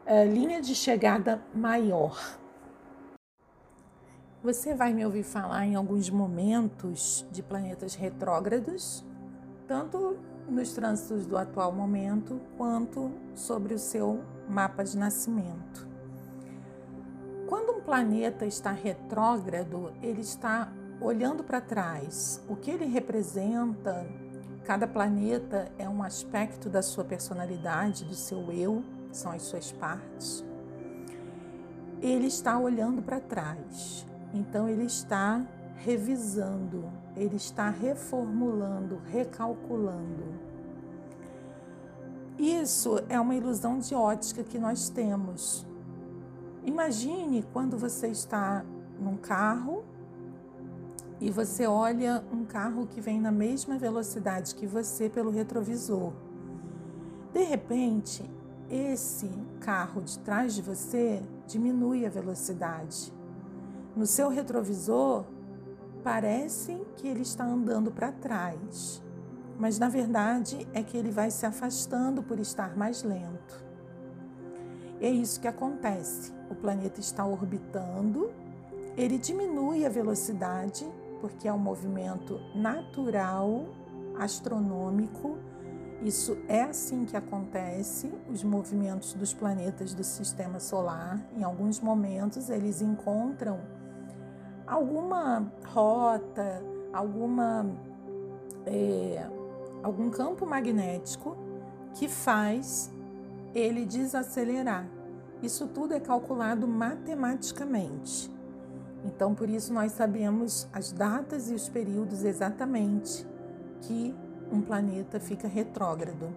[0.07, 2.40] uh, linha de chegada maior.
[4.43, 9.05] Você vai me ouvir falar em alguns momentos de planetas retrógrados,
[9.69, 10.17] tanto
[10.49, 15.87] nos trânsitos do atual momento quanto sobre o seu mapa de nascimento.
[17.47, 20.73] Quando um planeta está retrógrado, ele está
[21.03, 22.43] olhando para trás.
[22.49, 24.07] O que ele representa,
[24.65, 30.43] cada planeta é um aspecto da sua personalidade, do seu eu, são as suas partes.
[32.01, 34.09] Ele está olhando para trás.
[34.33, 35.45] Então ele está
[35.77, 36.85] revisando,
[37.17, 40.25] ele está reformulando, recalculando.
[42.39, 45.67] Isso é uma ilusão de ótica que nós temos.
[46.65, 48.65] Imagine quando você está
[48.99, 49.85] num carro
[51.21, 56.13] e você olha um carro que vem na mesma velocidade que você pelo retrovisor.
[57.33, 58.29] De repente,
[58.71, 63.13] esse carro de trás de você diminui a velocidade.
[64.01, 65.27] No seu retrovisor,
[66.03, 69.03] parece que ele está andando para trás,
[69.59, 73.63] mas na verdade é que ele vai se afastando por estar mais lento.
[75.03, 76.33] É isso que acontece.
[76.49, 78.31] O planeta está orbitando,
[78.97, 83.67] ele diminui a velocidade porque é um movimento natural,
[84.19, 85.37] astronômico.
[86.03, 91.21] Isso é assim que acontece, os movimentos dos planetas do sistema solar.
[91.37, 93.79] Em alguns momentos, eles encontram
[94.71, 97.67] alguma rota, alguma,
[98.65, 99.29] é,
[99.83, 101.37] algum campo magnético
[101.95, 102.89] que faz
[103.53, 104.87] ele desacelerar.
[105.43, 108.31] Isso tudo é calculado matematicamente.
[109.05, 113.27] Então, por isso, nós sabemos as datas e os períodos exatamente
[113.81, 114.15] que
[114.53, 116.29] um planeta fica retrógrado.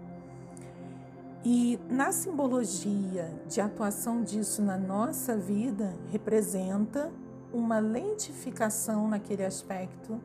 [1.46, 7.12] E na simbologia de atuação disso na nossa vida, representa
[7.54, 10.20] uma lentificação naquele aspecto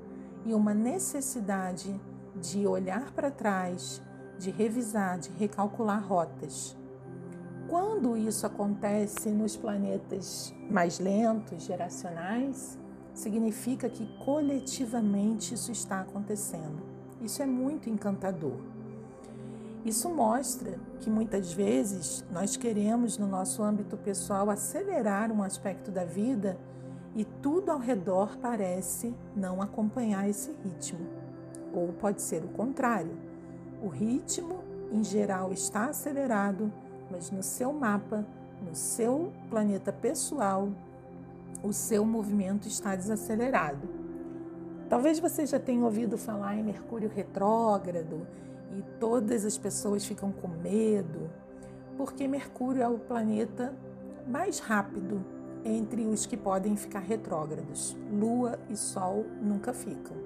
[0.46, 2.00] e uma necessidade
[2.40, 4.00] de olhar para trás,
[4.38, 6.76] de revisar, de recalcular rotas.
[7.68, 12.78] Quando isso acontece nos planetas mais lentos, geracionais,
[13.12, 16.82] significa que coletivamente isso está acontecendo.
[17.20, 18.56] Isso é muito encantador.
[19.84, 26.04] Isso mostra que muitas vezes nós queremos, no nosso âmbito pessoal, acelerar um aspecto da
[26.04, 26.58] vida
[27.14, 31.06] e tudo ao redor parece não acompanhar esse ritmo.
[31.72, 33.16] Ou pode ser o contrário.
[33.82, 34.60] O ritmo,
[34.92, 36.72] em geral, está acelerado
[37.10, 38.24] mas no seu mapa,
[38.62, 40.68] no seu planeta pessoal,
[41.62, 43.88] o seu movimento está desacelerado.
[44.88, 48.26] Talvez você já tenha ouvido falar em Mercúrio retrógrado
[48.76, 51.30] e todas as pessoas ficam com medo,
[51.96, 53.74] porque Mercúrio é o planeta
[54.26, 55.24] mais rápido
[55.64, 57.96] entre os que podem ficar retrógrados.
[58.12, 60.16] Lua e Sol nunca ficam.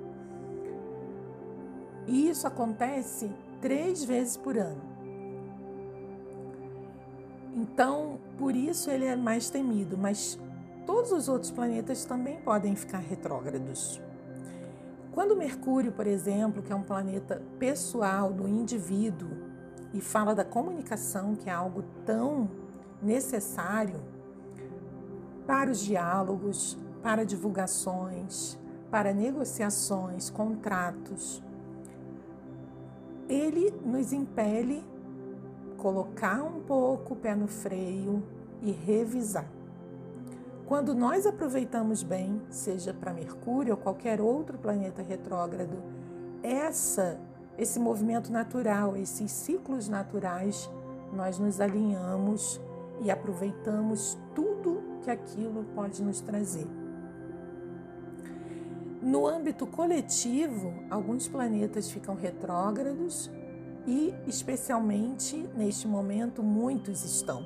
[2.06, 4.82] E isso acontece três vezes por ano.
[7.54, 10.38] Então, por isso ele é mais temido, mas
[10.86, 14.00] todos os outros planetas também podem ficar retrógrados.
[15.12, 19.28] Quando Mercúrio, por exemplo, que é um planeta pessoal do indivíduo
[19.92, 22.50] e fala da comunicação, que é algo tão
[23.02, 24.00] necessário
[25.46, 28.58] para os diálogos, para divulgações,
[28.90, 31.42] para negociações, contratos,
[33.28, 34.84] ele nos impele
[35.76, 38.22] colocar um pouco o pé no freio
[38.60, 39.48] e revisar.
[40.66, 45.82] Quando nós aproveitamos bem, seja para Mercúrio ou qualquer outro planeta retrógrado,
[46.42, 47.18] essa
[47.58, 50.70] esse movimento natural, esses ciclos naturais,
[51.12, 52.60] nós nos alinhamos
[53.02, 56.66] e aproveitamos tudo que aquilo pode nos trazer.
[59.02, 63.30] No âmbito coletivo, alguns planetas ficam retrógrados
[63.86, 67.44] e, especialmente neste momento, muitos estão.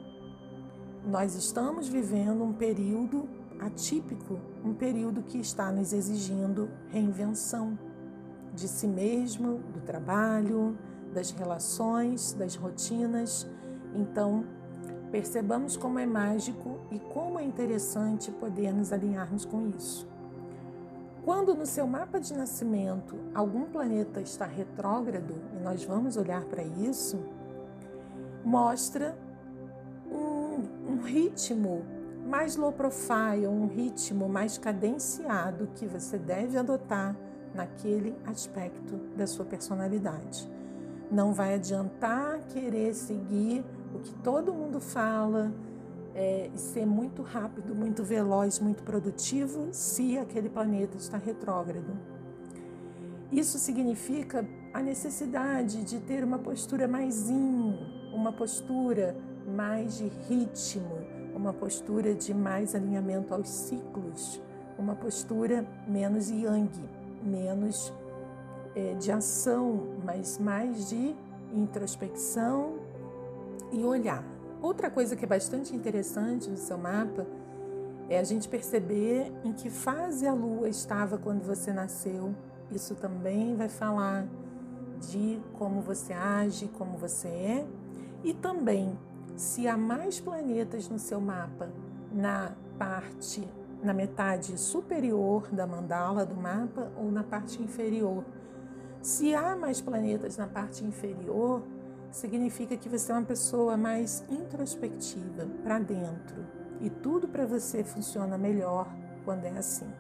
[1.07, 7.79] Nós estamos vivendo um período atípico, um período que está nos exigindo reinvenção
[8.55, 10.77] de si mesmo, do trabalho,
[11.15, 13.47] das relações, das rotinas.
[13.95, 14.45] Então,
[15.11, 20.07] percebamos como é mágico e como é interessante poder nos alinharmos com isso.
[21.25, 26.63] Quando no seu mapa de nascimento algum planeta está retrógrado, e nós vamos olhar para
[26.63, 27.19] isso,
[28.45, 29.19] mostra
[30.09, 31.85] um, um ritmo
[32.27, 37.17] mais low profile, um ritmo mais cadenciado que você deve adotar
[37.55, 40.49] naquele aspecto da sua personalidade.
[41.11, 43.65] Não vai adiantar querer seguir
[43.97, 45.53] o que todo mundo fala,
[46.15, 51.93] é, ser muito rápido, muito veloz, muito produtivo se aquele planeta está retrógrado.
[53.33, 57.77] Isso significa a necessidade de ter uma postura mais yin,
[58.13, 60.99] uma postura mais de ritmo,
[61.35, 64.41] uma postura de mais alinhamento aos ciclos,
[64.79, 66.71] uma postura menos yang,
[67.23, 67.93] menos
[68.75, 71.15] é, de ação, mas mais de
[71.53, 72.86] introspecção
[73.79, 74.25] e olhar.
[74.61, 77.27] Outra coisa que é bastante interessante no seu mapa
[78.09, 82.35] é a gente perceber em que fase a lua estava quando você nasceu.
[82.71, 84.27] Isso também vai falar
[85.11, 87.67] de como você age, como você é,
[88.25, 88.99] e também
[89.37, 91.69] se há mais planetas no seu mapa
[92.13, 93.47] na parte,
[93.83, 98.25] na metade superior da mandala do mapa ou na parte inferior.
[99.03, 101.63] Se há mais planetas na parte inferior,
[102.11, 106.45] significa que você é uma pessoa mais introspectiva, para dentro.
[106.81, 108.87] E tudo para você funciona melhor
[109.25, 109.91] quando é assim.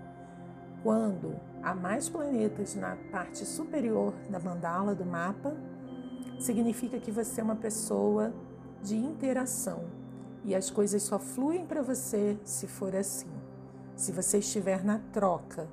[0.82, 5.56] Quando há mais planetas na parte superior da mandala do mapa,
[6.38, 8.32] significa que você é uma pessoa
[8.82, 9.84] de interação
[10.44, 13.30] e as coisas só fluem para você se for assim.
[13.96, 15.66] Se você estiver na troca,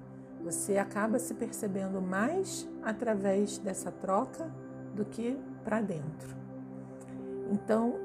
[0.44, 4.52] Você acaba se percebendo mais através dessa troca
[4.94, 6.36] do que para dentro.
[7.52, 7.96] Então,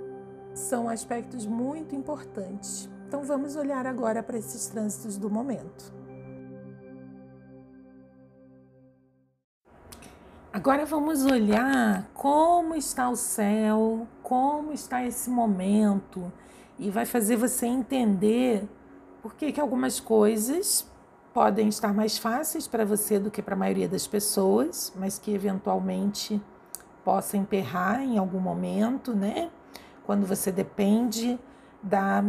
[0.55, 2.89] são aspectos muito importantes.
[3.07, 5.93] Então, vamos olhar agora para esses trânsitos do momento.
[10.53, 16.33] Agora vamos olhar como está o céu, como está esse momento,
[16.79, 18.69] e vai fazer você entender
[19.23, 20.85] por que, que algumas coisas
[21.33, 25.33] podem estar mais fáceis para você do que para a maioria das pessoas, mas que
[25.33, 26.43] eventualmente
[27.09, 29.49] possa emperrar em algum momento, né?
[30.05, 31.41] Quando você depende
[31.83, 32.23] da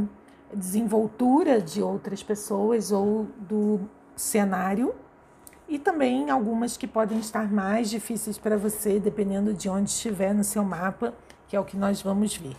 [0.54, 3.82] desenvoltura de outras pessoas ou do
[4.16, 4.96] cenário,
[5.68, 10.46] e também algumas que podem estar mais difíceis para você, dependendo de onde estiver no
[10.46, 11.14] seu mapa,
[11.50, 12.56] que é o que nós vamos ver.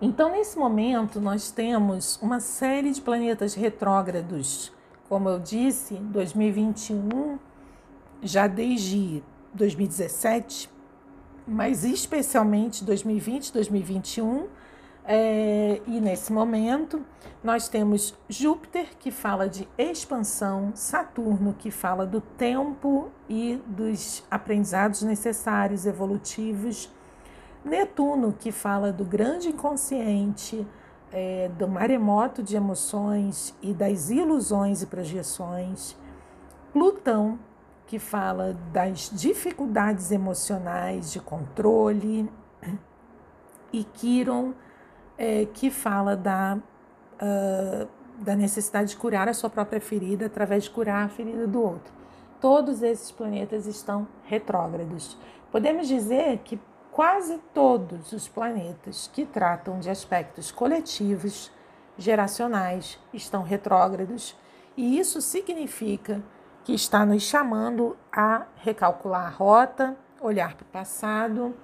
[0.00, 4.72] Então, nesse momento, nós temos uma série de planetas retrógrados.
[5.06, 7.38] Como eu disse, 2021,
[8.22, 9.22] já desde
[9.54, 10.70] 2017,
[11.46, 14.46] mas especialmente 2020, 2021,
[15.06, 17.04] é, e nesse momento
[17.42, 25.02] nós temos Júpiter, que fala de expansão, Saturno, que fala do tempo e dos aprendizados
[25.02, 26.90] necessários, evolutivos,
[27.64, 30.66] Netuno, que fala do grande inconsciente,
[31.10, 35.96] é, do maremoto de emoções e das ilusões e projeções.
[36.72, 37.38] Plutão,
[37.86, 42.30] que fala das dificuldades emocionais de controle.
[43.72, 44.54] E Quiron,
[45.18, 50.70] é, que fala da, uh, da necessidade de curar a sua própria ferida através de
[50.70, 51.92] curar a ferida do outro.
[52.40, 55.18] Todos esses planetas estão retrógrados.
[55.50, 56.60] Podemos dizer que
[56.92, 61.50] quase todos os planetas que tratam de aspectos coletivos,
[61.98, 64.36] geracionais, estão retrógrados,
[64.76, 66.22] e isso significa
[66.64, 71.54] que está nos chamando a recalcular a rota, olhar para o passado,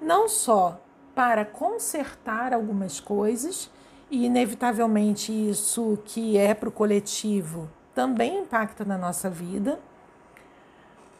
[0.00, 0.80] não só
[1.14, 3.70] para consertar algumas coisas,
[4.10, 9.78] e inevitavelmente isso que é para o coletivo também impacta na nossa vida,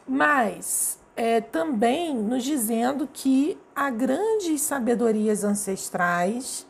[0.07, 6.65] mas é, também nos dizendo que há grandes sabedorias ancestrais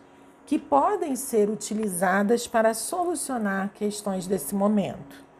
[0.46, 5.31] que podem ser utilizadas para solucionar questões desse momento.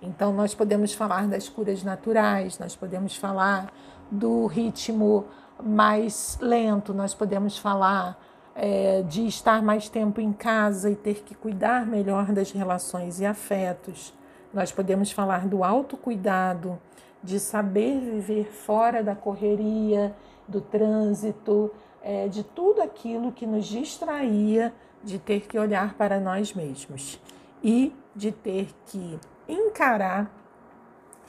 [0.00, 3.72] Então, nós podemos falar das curas naturais, nós podemos falar
[4.10, 5.26] do ritmo
[5.62, 8.16] mais lento, nós podemos falar
[8.54, 13.26] é, de estar mais tempo em casa e ter que cuidar melhor das relações e
[13.26, 14.14] afetos.
[14.52, 16.78] Nós podemos falar do autocuidado,
[17.22, 20.14] de saber viver fora da correria,
[20.46, 21.70] do trânsito,
[22.02, 24.72] é, de tudo aquilo que nos distraía
[25.02, 27.20] de ter que olhar para nós mesmos
[27.62, 29.18] e de ter que
[29.48, 30.30] encarar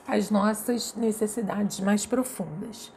[0.06, 2.92] as nossas necessidades mais profundas.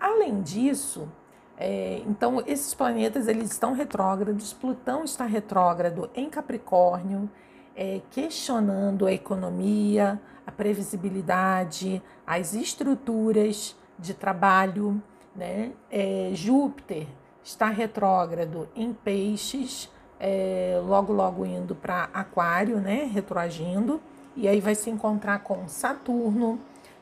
[0.00, 1.08] Além disso,
[1.56, 4.52] é, então esses planetas eles estão retrógrados.
[4.52, 7.28] Plutão está retrógrado em Capricórnio,
[7.76, 15.02] é, questionando a economia, a previsibilidade, as estruturas de trabalho.
[15.34, 15.72] Né?
[15.90, 17.06] É, Júpiter
[17.42, 19.90] está retrógrado em peixes,
[20.20, 23.08] é, logo, logo indo para Aquário, né?
[23.12, 24.00] retroagindo,
[24.38, 26.60] e aí vai se encontrar com Saturno,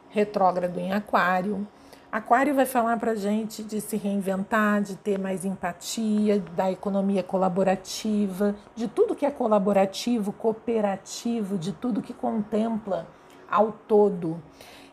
[0.09, 1.69] retrógrado em Aquário.
[2.11, 8.57] Aquário vai falar para gente de se reinventar, de ter mais empatia, da economia colaborativa,
[8.75, 13.07] de tudo que é colaborativo, cooperativo, de tudo que contempla
[13.51, 14.43] ao todo.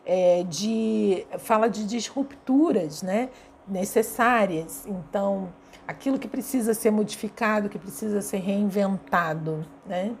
[0.04, 3.30] É, de fala de disrupturas, né,
[3.66, 4.86] necessárias.
[4.86, 5.48] Então,
[5.88, 10.14] aquilo que precisa ser modificado, que precisa ser reinventado, né?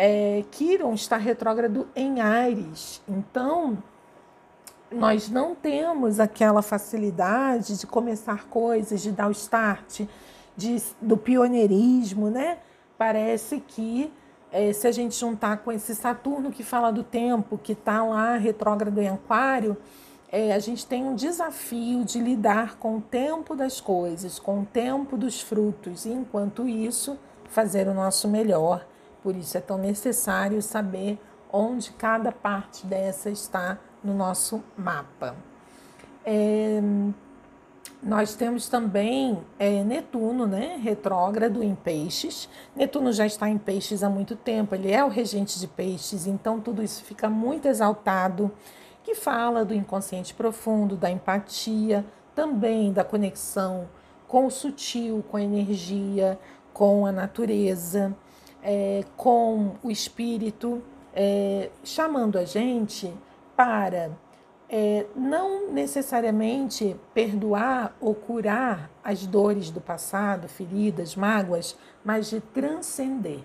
[0.00, 3.76] É, Quiron está retrógrado em Ares, então
[4.92, 10.02] nós não temos aquela facilidade de começar coisas, de dar o start,
[10.56, 12.58] de, do pioneirismo, né?
[12.96, 14.12] Parece que
[14.52, 18.36] é, se a gente juntar com esse Saturno que fala do tempo, que está lá
[18.36, 19.76] retrógrado em Aquário,
[20.30, 24.64] é, a gente tem um desafio de lidar com o tempo das coisas, com o
[24.64, 27.18] tempo dos frutos, e enquanto isso,
[27.48, 28.86] fazer o nosso melhor.
[29.28, 31.18] Por isso é tão necessário saber
[31.52, 35.36] onde cada parte dessa está no nosso mapa.
[36.24, 36.80] É,
[38.02, 42.48] nós temos também é, Netuno, né, retrógrado em peixes.
[42.74, 46.58] Netuno já está em peixes há muito tempo, ele é o regente de peixes, então
[46.58, 48.50] tudo isso fica muito exaltado,
[49.04, 52.02] que fala do inconsciente profundo, da empatia,
[52.34, 53.90] também da conexão
[54.26, 56.38] com o sutil, com a energia,
[56.72, 58.16] com a natureza,
[58.62, 60.82] é, com o espírito
[61.14, 63.12] é, chamando a gente
[63.56, 64.10] para
[64.68, 73.40] é, não necessariamente perdoar ou curar as dores do passado, feridas, mágoas, mas de transcender,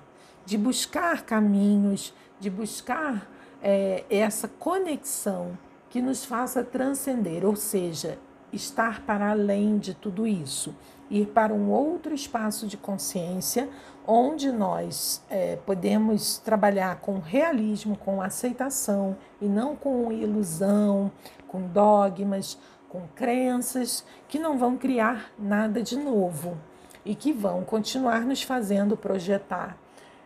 [0.45, 3.29] de buscar caminhos, de buscar
[3.61, 5.57] é, essa conexão
[5.89, 8.19] que nos faça transcender, ou seja,
[8.51, 10.75] estar para além de tudo isso,
[11.13, 13.69] ir para um outro espaço de consciência
[14.05, 21.11] onde nós é, podemos trabalhar com realismo, com aceitação e não com ilusão,
[21.47, 22.57] com dogmas,
[22.89, 26.57] com crenças que não vão criar nada de novo
[27.05, 29.77] e que vão continuar nos fazendo projetar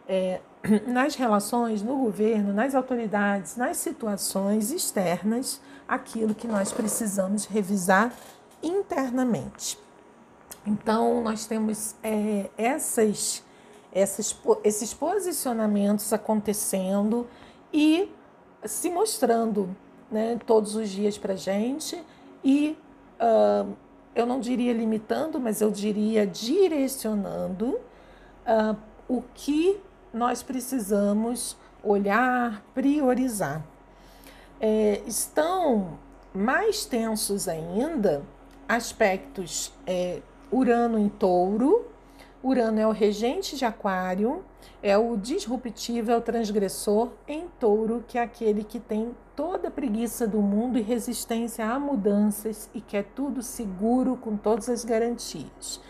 [0.07, 0.39] é,
[0.87, 8.13] nas relações, no governo, nas autoridades, nas situações externas, aquilo que nós precisamos revisar
[8.63, 9.77] internamente.
[10.67, 13.43] Então, nós temos é, essas
[13.91, 17.25] essas, esses posicionamentos acontecendo
[17.73, 18.11] e
[18.63, 19.75] se mostrando
[20.11, 21.99] né, todos os dias para a gente
[22.43, 22.77] e
[23.19, 23.75] uh,
[24.13, 27.79] eu não diria limitando, mas eu diria direcionando
[28.45, 29.79] uh, o que
[30.13, 33.63] nós precisamos olhar, priorizar.
[34.59, 35.99] É, estão
[36.33, 38.23] mais tensos ainda
[38.67, 40.21] aspectos é,
[40.51, 41.85] Urano em touro,
[42.41, 44.43] Urano é o regente de Aquário,
[44.81, 49.71] é o disruptivo, é o transgressor em touro, que é aquele que tem toda a
[49.71, 55.81] preguiça do mundo e resistência a mudanças e quer tudo seguro com todas as garantias.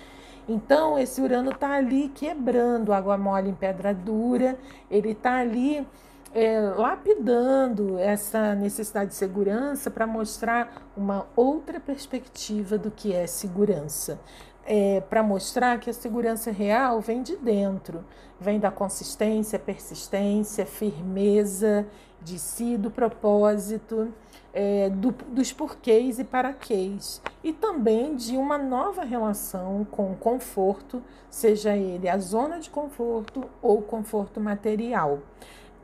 [0.49, 4.57] Então, esse Urano está ali quebrando água mole em pedra dura,
[4.89, 5.85] ele está ali
[6.33, 14.19] é, lapidando essa necessidade de segurança para mostrar uma outra perspectiva do que é segurança
[14.67, 18.03] é, para mostrar que a segurança real vem de dentro,
[18.37, 21.87] vem da consistência, persistência, firmeza
[22.21, 24.13] de si, do propósito,
[24.53, 31.01] é, do, dos porquês e paraquês, e também de uma nova relação com o conforto,
[31.29, 35.19] seja ele a zona de conforto ou conforto material.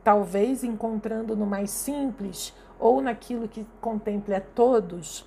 [0.03, 5.25] Talvez encontrando no mais simples ou naquilo que contempla todos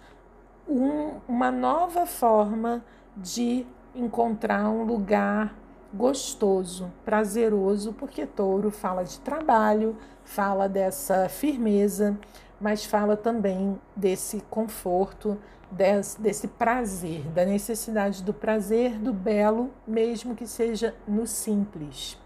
[0.68, 2.84] um, uma nova forma
[3.16, 5.54] de encontrar um lugar
[5.94, 12.18] gostoso, prazeroso, porque touro fala de trabalho, fala dessa firmeza,
[12.60, 15.38] mas fala também desse conforto,
[15.70, 22.18] desse, desse prazer, da necessidade do prazer, do belo, mesmo que seja no simples.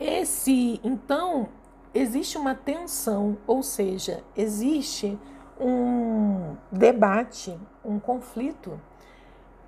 [0.00, 1.50] Esse, então,
[1.92, 5.18] existe uma tensão, ou seja, existe
[5.60, 8.80] um debate, um conflito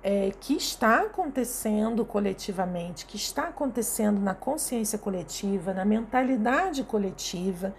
[0.01, 7.75] é, que está acontecendo coletivamente, que está acontecendo na consciência coletiva, na mentalidade coletiva,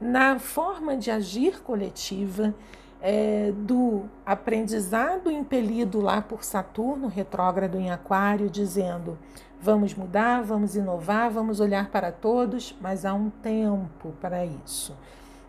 [0.00, 2.54] na forma de agir coletiva,
[3.00, 9.18] é, do aprendizado impelido lá por Saturno, retrógrado em Aquário, dizendo:
[9.60, 14.96] vamos mudar, vamos inovar, vamos olhar para todos, mas há um tempo para isso.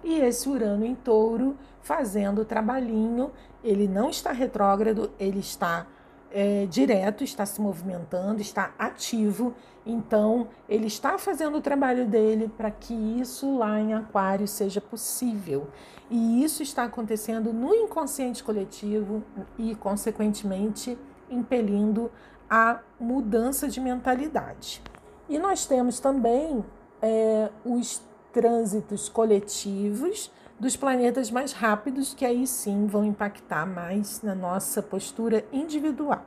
[0.04, 3.32] E esse Urano em Touro fazendo o trabalhinho,
[3.64, 5.88] ele não está retrógrado, ele está
[6.32, 9.54] é, direto, está se movimentando, está ativo,
[9.86, 15.68] então ele está fazendo o trabalho dele para que isso lá em Aquário seja possível.
[16.10, 19.24] E isso está acontecendo no inconsciente coletivo
[19.58, 20.98] e, consequentemente,
[21.30, 22.12] impelindo
[22.50, 24.82] a mudança de mentalidade.
[25.28, 26.66] E nós temos também
[27.02, 28.02] é, os
[28.34, 35.46] trânsitos coletivos dos planetas mais rápidos, que aí sim vão impactar mais na nossa postura
[35.54, 36.26] individual.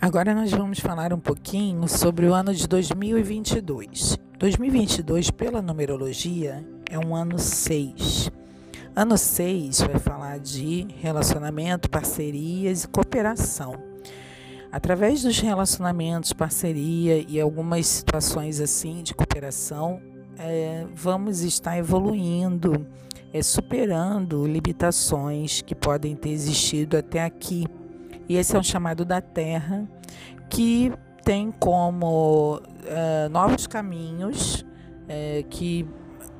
[0.00, 4.16] Agora nós vamos falar um pouquinho sobre o ano de 2022.
[4.38, 8.30] 2022, pela numerologia, é um ano 6.
[8.94, 13.87] Ano 6 vai falar de relacionamento, parcerias e cooperação.
[14.70, 20.00] Através dos relacionamentos, parceria e algumas situações assim de cooperação,
[20.38, 22.86] é, vamos estar evoluindo,
[23.32, 27.66] é, superando limitações que podem ter existido até aqui.
[28.28, 29.88] E esse é um chamado da Terra
[30.50, 30.92] que
[31.24, 35.86] tem como uh, novos caminhos uh, que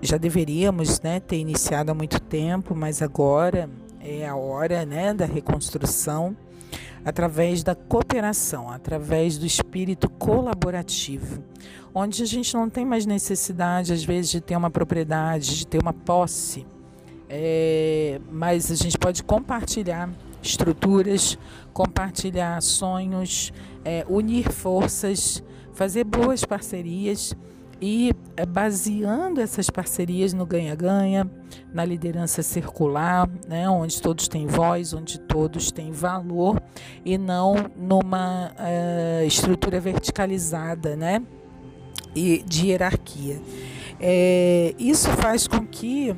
[0.00, 3.68] já deveríamos né, ter iniciado há muito tempo, mas agora
[4.00, 6.36] é a hora né, da reconstrução
[7.04, 11.42] através da cooperação, através do espírito colaborativo,
[11.94, 15.80] onde a gente não tem mais necessidade, às vezes, de ter uma propriedade, de ter
[15.80, 16.66] uma posse,
[17.28, 20.08] é, mas a gente pode compartilhar
[20.42, 21.38] estruturas,
[21.72, 23.52] compartilhar sonhos,
[23.84, 25.42] é, unir forças,
[25.72, 27.36] fazer boas parcerias
[27.80, 31.30] e é, baseando essas parcerias no ganha-ganha,
[31.72, 36.60] na liderança circular, né, onde todos têm voz, onde todos têm valor
[37.04, 41.22] e não numa uh, estrutura verticalizada, né,
[42.14, 43.40] e de hierarquia.
[44.00, 46.14] É, isso faz com que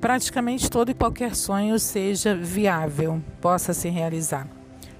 [0.00, 4.48] praticamente todo e qualquer sonho seja viável, possa se realizar.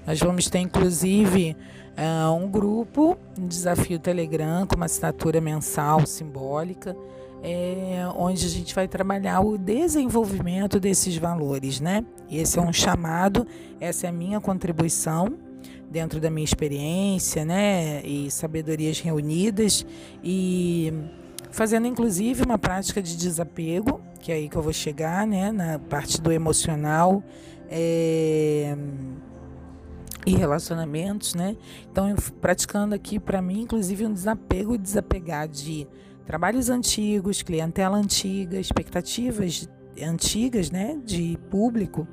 [0.05, 1.55] Nós vamos ter inclusive
[1.97, 6.95] uh, um grupo, um desafio Telegram com uma assinatura mensal simbólica,
[7.43, 12.03] é, onde a gente vai trabalhar o desenvolvimento desses valores, né?
[12.29, 13.45] Esse é um chamado,
[13.79, 15.33] essa é a minha contribuição
[15.89, 18.01] dentro da minha experiência, né?
[18.03, 19.85] E sabedorias reunidas
[20.23, 20.91] e
[21.51, 25.51] fazendo inclusive uma prática de desapego, que é aí que eu vou chegar, né?
[25.51, 27.23] Na parte do emocional.
[27.69, 28.75] É
[30.25, 31.55] e relacionamentos, né?
[31.91, 35.87] Então, eu praticando aqui para mim, inclusive, um desapego e desapegar de
[36.25, 39.69] trabalhos antigos, clientela antiga, expectativas
[40.01, 42.07] antigas, né, de público,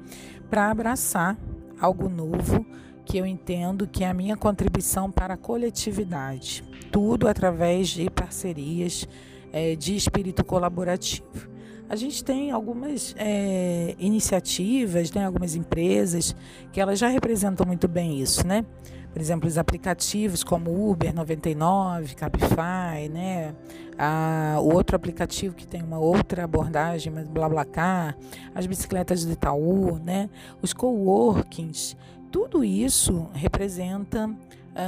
[0.48, 1.36] para abraçar
[1.80, 2.64] algo novo
[3.04, 6.62] que eu entendo que é a minha contribuição para a coletividade.
[6.92, 9.08] Tudo através de parcerias,
[9.52, 11.51] é, de espírito colaborativo.
[11.92, 16.34] A gente tem algumas é, iniciativas, né, algumas empresas
[16.72, 18.64] que elas já representam muito bem isso, né?
[19.12, 23.54] Por exemplo, os aplicativos como Uber 99, Cabify, né?
[23.98, 28.16] Ah, o outro aplicativo que tem uma outra abordagem, BlaBlaCar,
[28.54, 30.30] as bicicletas do Itaú, né?
[30.62, 31.94] Os coworkings,
[32.30, 34.34] tudo isso representa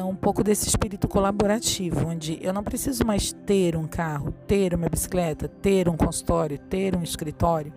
[0.05, 4.89] um pouco desse espírito colaborativo, onde eu não preciso mais ter um carro, ter uma
[4.89, 7.73] bicicleta, ter um consultório, ter um escritório,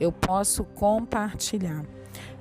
[0.00, 1.84] eu posso compartilhar.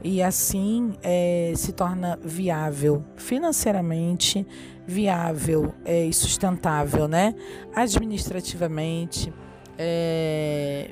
[0.03, 4.45] E assim é, se torna viável financeiramente,
[4.88, 7.36] viável é, e sustentável, né?
[7.76, 9.32] Administrativamente
[9.78, 10.91] é,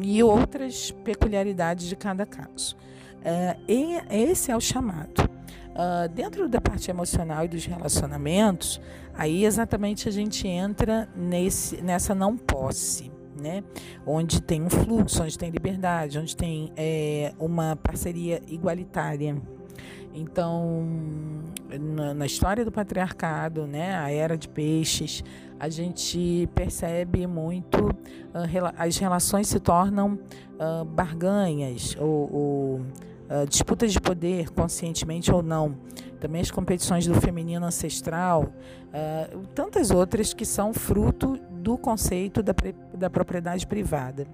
[0.00, 2.76] e outras peculiaridades de cada caso.
[3.24, 5.35] É, e esse é o chamado.
[5.76, 8.80] Uh, dentro da parte emocional e dos relacionamentos,
[9.12, 13.62] aí exatamente a gente entra nesse, nessa não posse, né?
[14.06, 19.36] Onde tem um fluxo, onde tem liberdade, onde tem é, uma parceria igualitária.
[20.14, 20.86] Então,
[21.78, 25.22] na, na, história do patriarcado, né, a era de peixes,
[25.60, 30.18] a gente percebe muito uh, as relações se tornam
[30.54, 32.80] uh, barganhas ou, ou
[33.30, 35.76] uh, disputas de poder, conscientemente ou não,
[36.20, 42.54] também as competições do feminino ancestral, uh, tantas outras que são fruto do conceito da,
[42.94, 44.26] da propriedade privada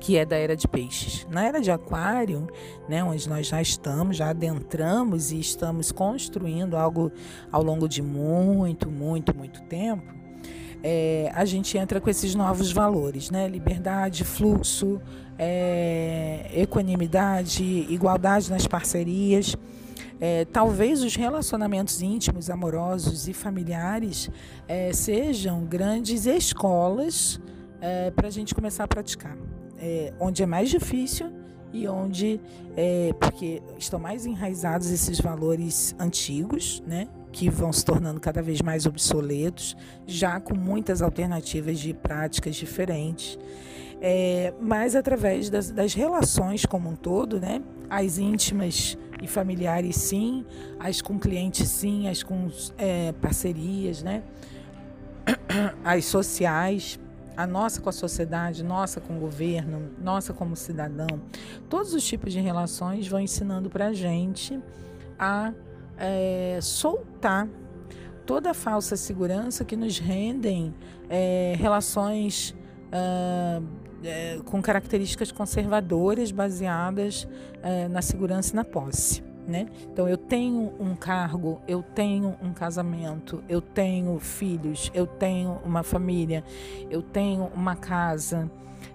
[0.00, 1.26] que é da era de peixes.
[1.28, 2.46] Na era de aquário,
[2.88, 7.10] né, onde nós já estamos, já adentramos e estamos construindo algo
[7.50, 10.18] ao longo de muito, muito, muito tempo,
[10.82, 13.48] é, a gente entra com esses novos valores, né?
[13.48, 15.00] Liberdade, fluxo,
[15.38, 19.56] é, equanimidade, igualdade nas parcerias.
[20.20, 24.28] É, talvez os relacionamentos íntimos, amorosos e familiares
[24.66, 27.40] é, sejam grandes escolas
[27.80, 29.36] é, para a gente começar a praticar.
[29.80, 31.30] É, onde é mais difícil
[31.72, 32.40] e onde,
[32.76, 37.06] é, porque estão mais enraizados esses valores antigos, né?
[37.30, 39.76] que vão se tornando cada vez mais obsoletos,
[40.06, 43.38] já com muitas alternativas de práticas diferentes
[44.00, 47.62] é, mas através das, das, relações como um todo, né?
[47.90, 50.44] As íntimas e familiares, sim,
[50.78, 54.22] as com clientes, sim, as com é, parcerias, né?
[55.84, 56.98] As sociais,
[57.36, 61.20] a nossa com a sociedade, nossa com o governo, nossa como cidadão.
[61.68, 64.58] Todos os tipos de relações vão ensinando para a gente
[65.18, 65.52] a
[65.98, 67.46] é, soltar
[68.24, 70.74] toda a falsa segurança que nos rendem
[71.08, 72.54] é, relações
[72.88, 73.64] uh,
[74.02, 77.28] é, com características conservadoras baseadas
[77.62, 79.22] é, na segurança e na posse.
[79.46, 79.66] Né?
[79.90, 85.82] Então eu tenho um cargo, eu tenho um casamento, eu tenho filhos, eu tenho uma
[85.82, 86.44] família,
[86.90, 88.50] eu tenho uma casa,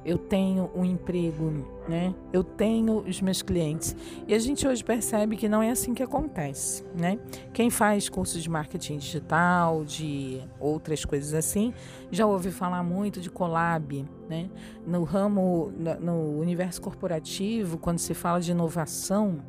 [0.05, 2.13] eu tenho um emprego, né?
[2.31, 3.95] Eu tenho os meus clientes.
[4.27, 7.17] E a gente hoje percebe que não é assim que acontece, né?
[7.53, 11.73] Quem faz cursos de marketing digital, de outras coisas assim,
[12.11, 14.49] já ouve falar muito de collab, né?
[14.85, 19.41] No ramo, no universo corporativo, quando se fala de inovação,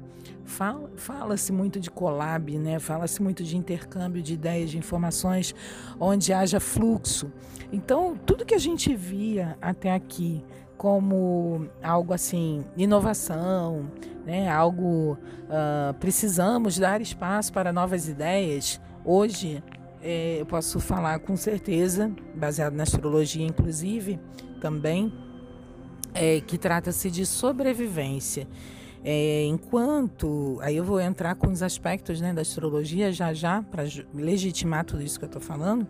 [0.44, 2.78] Fala-se fala muito de collab, né?
[2.78, 5.54] fala-se muito de intercâmbio de ideias, de informações,
[5.98, 7.32] onde haja fluxo.
[7.74, 10.44] Então, tudo que a gente via até aqui
[10.76, 13.90] como algo assim, inovação,
[14.24, 14.48] né?
[14.48, 15.18] algo
[15.48, 19.60] uh, precisamos dar espaço para novas ideias, hoje
[20.00, 24.20] é, eu posso falar com certeza, baseado na astrologia, inclusive,
[24.60, 25.12] também,
[26.14, 28.46] é, que trata-se de sobrevivência.
[29.02, 33.82] É, enquanto, aí eu vou entrar com os aspectos né, da astrologia já já, para
[34.14, 35.88] legitimar tudo isso que eu estou falando.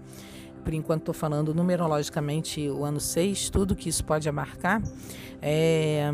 [0.65, 4.83] Por enquanto estou falando numerologicamente o ano 6, tudo que isso pode abarcar.
[5.43, 6.11] É,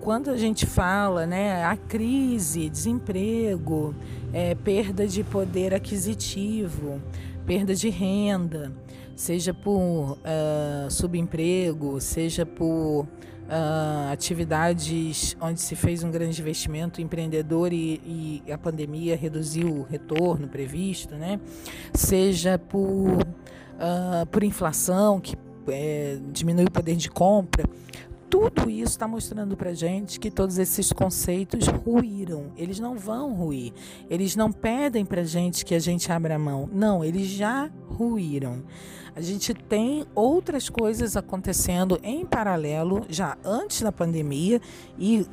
[0.00, 3.94] quando a gente fala, né, a crise, desemprego,
[4.32, 7.00] é, perda de poder aquisitivo,
[7.44, 8.72] perda de renda,
[9.16, 13.06] seja por uh, subemprego, seja por
[13.44, 19.82] uh, atividades onde se fez um grande investimento empreendedor e, e, a pandemia reduziu o
[19.82, 21.40] retorno previsto, né?
[21.92, 23.18] seja por,
[23.74, 25.36] uh, por inflação, que
[25.68, 27.68] é, diminui o poder de compra.
[28.28, 32.46] Tudo isso está mostrando para gente que todos esses conceitos ruíram.
[32.56, 33.72] Eles não vão ruir.
[34.10, 36.68] Eles não pedem para gente que a gente abra mão.
[36.72, 38.64] Não, eles já ruíram.
[39.14, 44.60] A gente tem outras coisas acontecendo em paralelo já antes da pandemia
[44.98, 45.24] e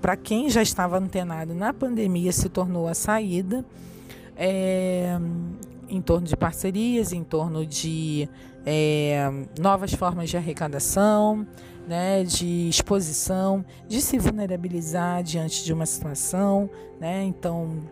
[0.00, 3.64] para quem já estava antenado na pandemia se tornou a saída
[4.36, 5.18] é,
[5.88, 8.28] em torno de parcerias, em torno de
[8.64, 9.28] é,
[9.58, 11.46] novas formas de arrecadação,
[11.86, 16.70] né, de exposição, de se vulnerabilizar diante de uma situação,
[17.00, 17.82] né, então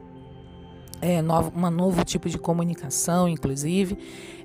[1.01, 3.99] é, novo, um novo tipo de comunicação, inclusive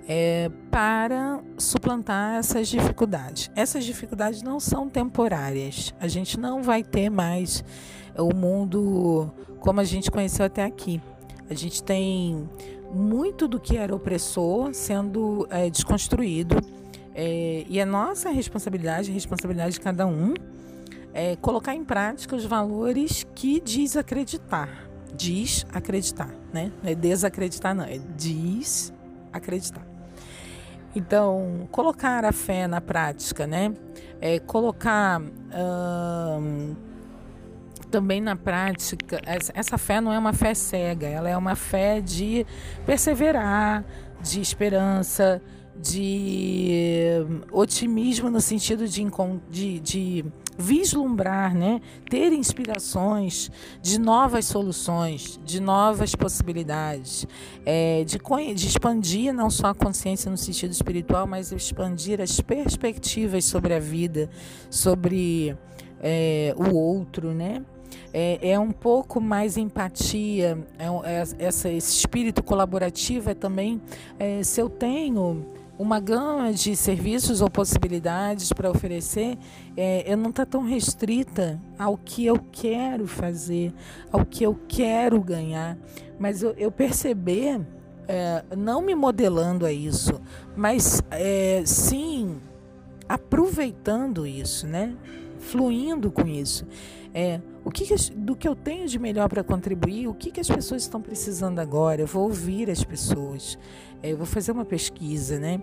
[0.08, 3.52] é, para suplantar essas dificuldades.
[3.56, 5.94] Essas dificuldades não são temporárias.
[6.00, 7.64] A gente não vai ter mais
[8.18, 9.30] o mundo
[9.60, 11.02] como a gente conheceu até aqui.
[11.50, 12.50] A gente tem
[12.92, 16.56] muito do que era opressor sendo é, desconstruído.
[17.14, 20.34] É, e é nossa responsabilidade, a responsabilidade de cada um,
[21.14, 24.88] é colocar em prática os valores que diz acreditar.
[25.16, 26.72] Diz acreditar, né?
[26.84, 28.94] Não é desacreditar, não, é diz
[29.34, 29.86] acreditar.
[30.96, 33.74] Então, colocar a fé na prática, né?
[34.22, 36.76] É, colocar hum,
[37.90, 42.46] também na prática, essa fé não é uma fé cega, ela é uma fé de
[42.86, 43.84] perseverar,
[44.22, 45.42] de esperança,
[45.80, 49.06] de otimismo no sentido de,
[49.50, 50.26] de, de
[50.58, 51.80] vislumbrar, né?
[52.10, 57.28] ter inspirações de novas soluções, de novas possibilidades,
[57.66, 58.18] é, de,
[58.56, 63.80] de expandir não só a consciência no sentido espiritual, mas expandir as perspectivas sobre a
[63.80, 64.30] vida,
[64.70, 65.56] sobre
[66.02, 67.64] é, o outro, né?
[68.20, 73.80] É, é, um pouco mais empatia, é, é, essa, esse espírito colaborativo é também
[74.18, 75.46] é, se eu tenho
[75.78, 79.38] uma gama de serviços ou possibilidades para oferecer,
[79.78, 83.72] é, eu não está tão restrita ao que eu quero fazer,
[84.12, 85.78] ao que eu quero ganhar,
[86.18, 87.62] mas eu, eu perceber,
[88.08, 90.20] é, não me modelando a isso,
[90.56, 92.38] mas é, sim
[93.08, 94.96] aproveitando isso, né?
[95.40, 96.66] fluindo com isso.
[97.14, 100.40] É, o que, que do que eu tenho de melhor para contribuir, o que, que
[100.40, 102.02] as pessoas estão precisando agora?
[102.02, 103.58] Eu vou ouvir as pessoas,
[104.02, 105.62] é, eu vou fazer uma pesquisa, né?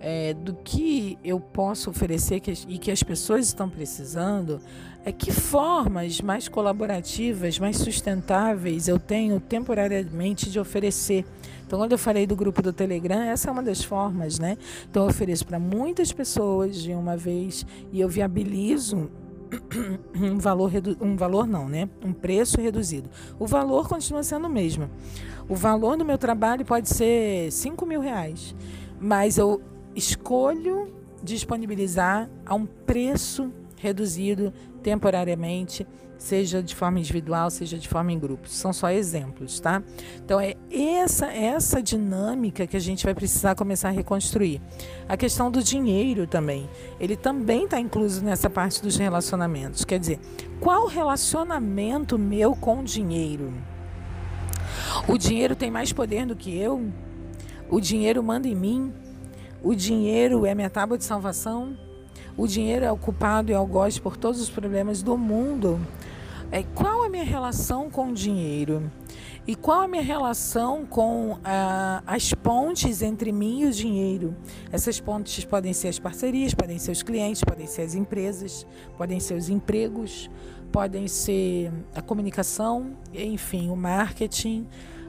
[0.00, 4.60] É, do que eu posso oferecer que, e que as pessoas estão precisando,
[5.04, 11.24] é que formas mais colaborativas, mais sustentáveis eu tenho temporariamente de oferecer.
[11.66, 14.56] Então, quando eu falei do grupo do Telegram, essa é uma das formas, né?
[14.90, 19.10] Então, eu ofereço para muitas pessoas de uma vez e eu viabilizo
[20.14, 21.88] um valor, um valor não, né?
[22.04, 23.10] Um preço reduzido.
[23.38, 24.90] O valor continua sendo o mesmo.
[25.48, 28.54] O valor do meu trabalho pode ser 5 mil reais,
[29.00, 29.60] mas eu
[29.94, 30.92] escolho
[31.22, 34.52] disponibilizar a um preço reduzido
[34.82, 35.86] temporariamente,
[36.24, 38.48] seja de forma individual, seja de forma em grupo.
[38.48, 39.82] São só exemplos, tá?
[40.24, 44.60] Então é essa essa dinâmica que a gente vai precisar começar a reconstruir.
[45.06, 46.68] A questão do dinheiro também,
[46.98, 49.84] ele também está incluso nessa parte dos relacionamentos.
[49.84, 50.18] Quer dizer,
[50.60, 53.52] qual relacionamento meu com o dinheiro?
[55.06, 56.90] O dinheiro tem mais poder do que eu?
[57.68, 58.94] O dinheiro manda em mim?
[59.62, 61.76] O dinheiro é minha tábua de salvação?
[62.34, 65.78] O dinheiro é o culpado e gosto por todos os problemas do mundo?
[66.54, 68.88] É, qual a minha relação com o dinheiro?
[69.44, 74.36] E qual a minha relação com ah, as pontes entre mim e o dinheiro?
[74.70, 78.64] Essas pontes podem ser as parcerias, podem ser os clientes, podem ser as empresas,
[78.96, 80.30] podem ser os empregos,
[80.70, 84.64] podem ser a comunicação, enfim, o marketing.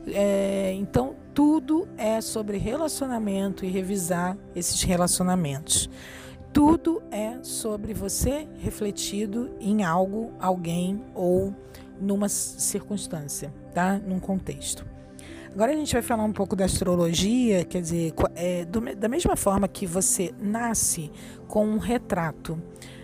[0.08, 5.92] É, então, tudo é sobre relacionamento e revisar esses relacionamentos.
[6.56, 11.54] Tudo é sobre você refletido em algo, alguém ou
[12.00, 13.98] numa circunstância, tá?
[13.98, 14.86] Num contexto.
[15.52, 19.36] Agora a gente vai falar um pouco da astrologia, quer dizer, é, do, da mesma
[19.36, 21.12] forma que você nasce
[21.46, 22.58] com um retrato,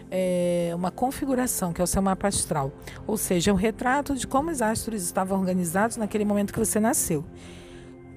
[0.09, 2.71] é, uma configuração, que é o seu mapa astral,
[3.05, 7.25] ou seja, um retrato de como os astros estavam organizados naquele momento que você nasceu.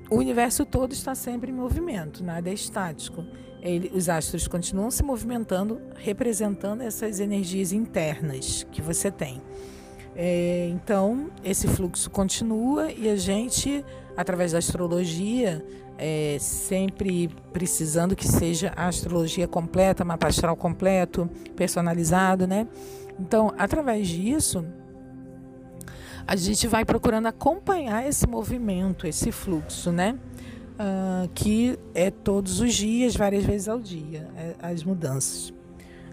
[0.09, 3.25] O universo todo está sempre em movimento, nada é estático.
[3.65, 9.41] Ele, os astros continuam se movimentando, representando essas energias internas que você tem.
[10.15, 13.83] É, então, esse fluxo continua e a gente,
[14.15, 15.65] através da astrologia,
[15.97, 22.69] é, sempre precisando que seja a astrologia completa, mapa astral completo, personalizado, né?
[23.19, 24.65] Então, através disso,
[26.27, 30.19] a gente vai procurando acompanhar esse movimento, esse fluxo, né?
[30.75, 35.55] Uh, que é todos os dias, várias vezes ao dia, é, as mudanças,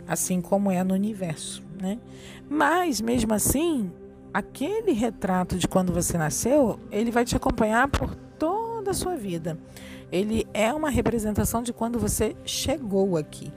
[0.07, 1.97] assim como é no universo, né?
[2.47, 3.91] Mas mesmo assim,
[4.31, 9.57] aquele retrato de quando você nasceu, ele vai te acompanhar por toda a sua vida.
[10.11, 13.51] Ele é uma representação de quando você chegou aqui.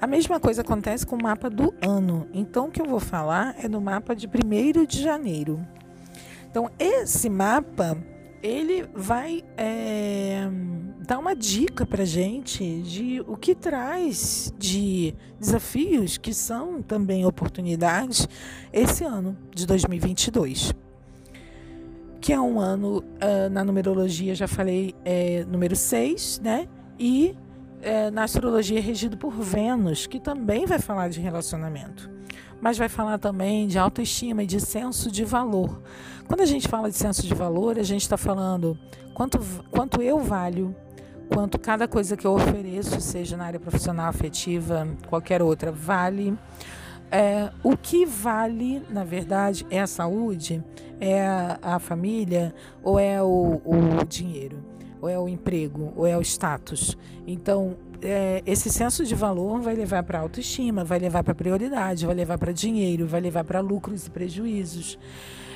[0.00, 2.28] A mesma coisa acontece com o mapa do ano.
[2.32, 5.60] Então, o que eu vou falar é do mapa de 1 de janeiro.
[6.48, 7.98] Então, esse mapa
[8.42, 10.48] ele vai é,
[11.06, 18.28] dar uma dica para gente de o que traz de desafios que são também oportunidades
[18.72, 20.72] esse ano de 2022
[22.20, 26.68] que é um ano uh, na numerologia já falei é número 6 né?
[26.98, 27.34] E
[27.80, 32.10] é, na astrologia regido por Vênus que também vai falar de relacionamento
[32.60, 35.80] mas vai falar também de autoestima e de senso de valor.
[36.26, 38.78] Quando a gente fala de senso de valor, a gente está falando
[39.14, 39.38] quanto,
[39.70, 40.74] quanto eu valho,
[41.32, 46.36] quanto cada coisa que eu ofereço, seja na área profissional, afetiva, qualquer outra, vale.
[47.10, 50.62] É, o que vale, na verdade, é a saúde,
[51.00, 54.58] é a, a família ou é o, o dinheiro,
[55.00, 56.98] ou é o emprego, ou é o status.
[57.26, 62.14] Então, é, esse senso de valor vai levar para autoestima, vai levar para prioridade, vai
[62.14, 64.98] levar para dinheiro, vai levar para lucros e prejuízos.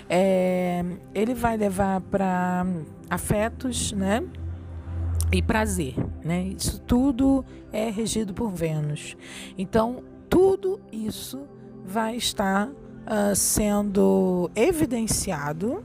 [0.09, 0.84] É,
[1.14, 2.66] ele vai levar para
[3.09, 4.22] afetos, né?
[5.32, 6.43] E prazer, né?
[6.43, 9.16] Isso tudo é regido por Vênus.
[9.57, 11.47] Então, tudo isso
[11.84, 15.82] vai estar uh, sendo evidenciado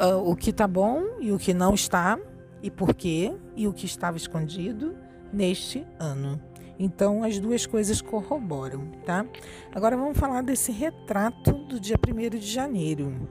[0.00, 2.18] uh, o que está bom e o que não está,
[2.62, 4.96] e por quê, e o que estava escondido
[5.32, 6.40] neste ano.
[6.78, 9.24] Então as duas coisas corroboram, tá?
[9.74, 13.28] Agora vamos falar desse retrato do dia 1 de janeiro.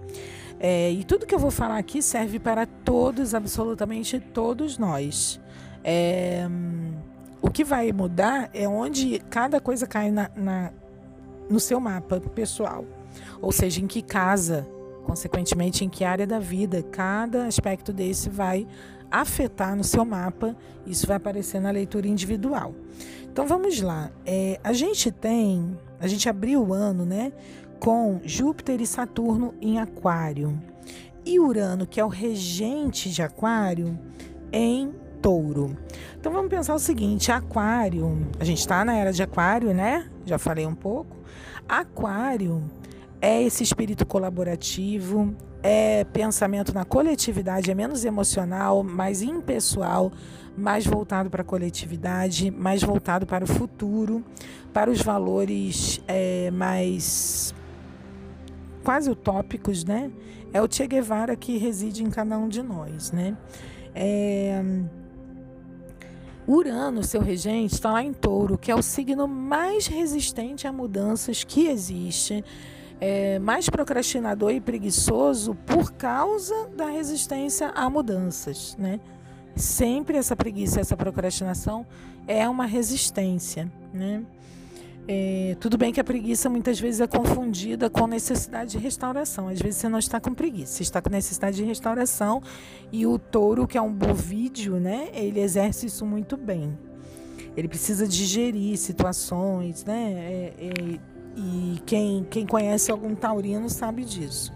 [0.60, 5.40] É, e tudo que eu vou falar aqui serve para todos, absolutamente todos nós.
[5.84, 6.48] É,
[7.42, 10.72] o que vai mudar é onde cada coisa cai na, na,
[11.50, 12.86] no seu mapa pessoal.
[13.42, 14.68] Ou seja, em que casa,
[15.06, 18.66] consequentemente, em que área da vida cada aspecto desse vai
[19.12, 22.74] afetar no seu mapa, isso vai aparecer na leitura individual.
[23.32, 24.12] Então vamos lá.
[24.26, 27.34] É, a gente tem, a gente abriu o ano, né,
[27.80, 30.58] com Júpiter e Saturno em Aquário
[31.26, 33.98] e Urano, que é o regente de Aquário,
[34.52, 35.76] em Touro.
[36.20, 40.10] Então vamos pensar o seguinte: Aquário, a gente está na era de Aquário, né?
[40.26, 41.18] Já falei um pouco.
[41.68, 42.64] Aquário
[43.20, 45.36] é esse espírito colaborativo,
[45.68, 50.12] é pensamento na coletividade, é menos emocional, mais impessoal,
[50.56, 54.24] mais voltado para a coletividade, mais voltado para o futuro,
[54.72, 57.52] para os valores é, mais
[58.84, 60.12] quase utópicos, né?
[60.54, 63.36] É o Che Guevara que reside em cada um de nós, né?
[63.96, 64.62] É...
[66.48, 71.44] Urano, seu regente, está lá em Touro, que é o signo mais resistente a mudanças
[71.44, 72.46] que existe
[73.00, 79.00] é, mais procrastinador e preguiçoso por causa da resistência a mudanças, né?
[79.56, 81.86] Sempre essa preguiça, essa procrastinação
[82.28, 84.24] é uma resistência, né?
[85.08, 89.48] É, tudo bem que a preguiça muitas vezes é confundida com necessidade de restauração.
[89.48, 92.42] Às vezes você não está com preguiça, você está com necessidade de restauração
[92.92, 95.10] e o touro, que é um bovídeo, né?
[95.14, 96.76] Ele exerce isso muito bem.
[97.56, 100.12] Ele precisa digerir situações, né?
[100.12, 101.00] É, é,
[101.36, 104.54] e quem, quem conhece algum taurino sabe disso.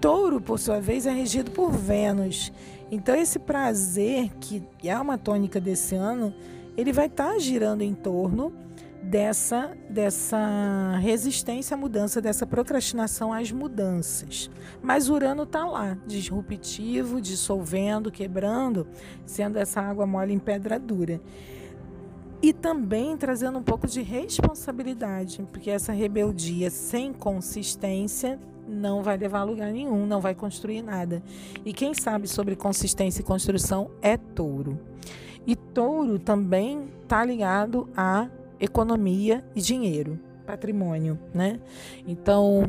[0.00, 2.52] Touro, por sua vez, é regido por Vênus.
[2.90, 6.34] Então, esse prazer, que é uma tônica desse ano,
[6.76, 8.52] ele vai estar tá girando em torno
[9.02, 14.50] dessa, dessa resistência à mudança, dessa procrastinação às mudanças.
[14.82, 18.86] Mas Urano está lá, disruptivo, dissolvendo, quebrando,
[19.26, 21.20] sendo essa água mole em pedra dura.
[22.42, 29.40] E também trazendo um pouco de responsabilidade, porque essa rebeldia sem consistência não vai levar
[29.40, 31.22] a lugar nenhum, não vai construir nada.
[31.64, 34.78] E quem sabe sobre consistência e construção é touro.
[35.46, 38.28] E touro também está ligado a
[38.58, 41.60] economia e dinheiro, patrimônio, né?
[42.06, 42.64] Então,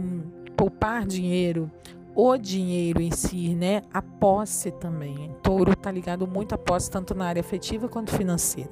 [0.55, 1.69] poupar dinheiro,
[2.15, 3.81] o dinheiro em si, né?
[3.91, 5.35] A posse também.
[5.41, 8.69] Touro está ligado muito à posse, tanto na área afetiva quanto financeira.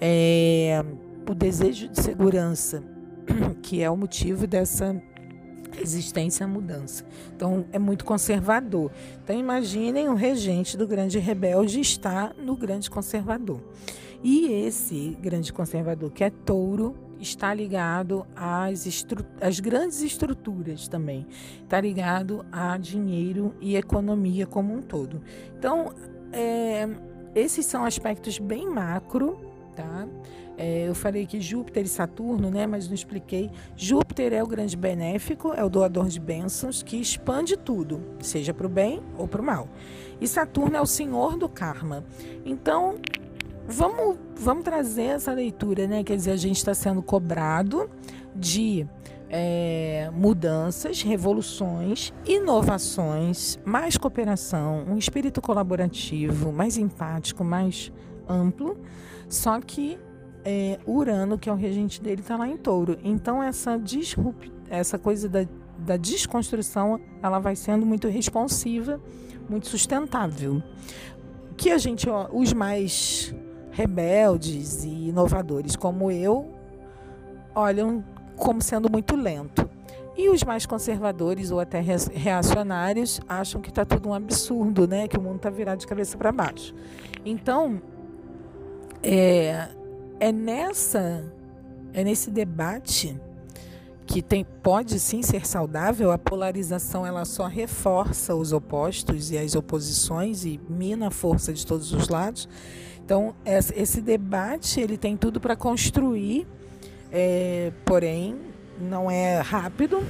[0.00, 0.82] É,
[1.28, 2.82] o desejo de segurança,
[3.62, 5.00] que é o motivo dessa
[5.72, 7.04] resistência à mudança.
[7.34, 8.90] Então, é muito conservador.
[9.22, 13.60] Então, imaginem o regente do grande rebelde está no grande conservador.
[14.22, 18.86] E esse grande conservador, que é touro, está ligado às,
[19.40, 21.26] às grandes estruturas também.
[21.62, 25.22] Está ligado a dinheiro e economia como um todo.
[25.58, 25.94] Então,
[26.32, 26.88] é,
[27.34, 29.38] esses são aspectos bem macro,
[29.74, 30.06] tá?
[30.56, 32.66] É, eu falei que Júpiter e Saturno, né?
[32.66, 33.50] Mas não expliquei.
[33.76, 38.66] Júpiter é o grande benéfico, é o doador de bênçãos que expande tudo, seja para
[38.66, 39.68] o bem ou para o mal.
[40.20, 42.04] E Saturno é o senhor do karma.
[42.44, 42.96] Então,
[43.66, 46.04] vamos, vamos trazer essa leitura, né?
[46.04, 47.88] Quer dizer, a gente está sendo cobrado
[48.36, 48.86] de
[49.30, 57.92] é, mudanças, revoluções, inovações, mais cooperação, um espírito colaborativo, mais empático, mais
[58.28, 58.76] amplo.
[59.30, 59.96] Só que
[60.44, 62.98] é, Urano, que é o regente dele, está lá em touro.
[63.02, 65.46] Então, essa, disrupt, essa coisa da,
[65.78, 69.00] da desconstrução ela vai sendo muito responsiva,
[69.48, 70.60] muito sustentável.
[71.56, 73.34] Que a gente, ó, os mais
[73.70, 76.50] rebeldes e inovadores como eu
[77.54, 78.04] olham
[78.36, 79.68] como sendo muito lento.
[80.16, 85.06] E os mais conservadores ou até reacionários acham que está tudo um absurdo, né?
[85.06, 86.74] Que o mundo está virado de cabeça para baixo.
[87.24, 87.80] Então,
[89.02, 89.68] é,
[90.18, 91.24] é nessa
[91.92, 93.18] é nesse debate
[94.06, 99.54] que tem, pode sim ser saudável, a polarização ela só reforça os opostos e as
[99.54, 102.48] oposições e mina a força de todos os lados.
[103.04, 106.46] Então, esse debate ele tem tudo para construir,
[107.12, 108.36] é, porém,
[108.80, 110.02] não é rápido.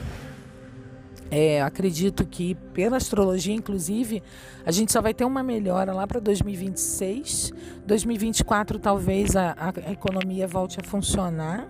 [1.30, 4.22] É, acredito que pela astrologia, inclusive,
[4.66, 7.52] a gente só vai ter uma melhora lá para 2026.
[7.86, 9.54] 2024, talvez a,
[9.86, 11.68] a economia volte a funcionar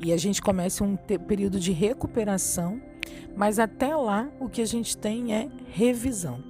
[0.00, 2.80] e a gente comece um período de recuperação.
[3.36, 6.42] Mas até lá, o que a gente tem é revisão.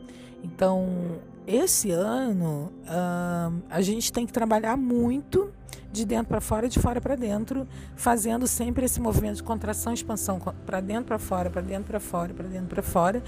[0.43, 5.53] Então, esse ano uh, a gente tem que trabalhar muito
[5.93, 7.67] de dentro para fora, de fora para dentro,
[7.97, 12.33] fazendo sempre esse movimento de contração, expansão, para dentro para fora, para dentro para fora,
[12.33, 13.23] para dentro para fora,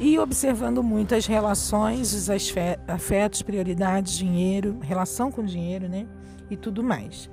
[0.00, 6.06] e observando muito as relações, os afetos, prioridades, dinheiro, relação com dinheiro, né?
[6.50, 7.28] E tudo mais.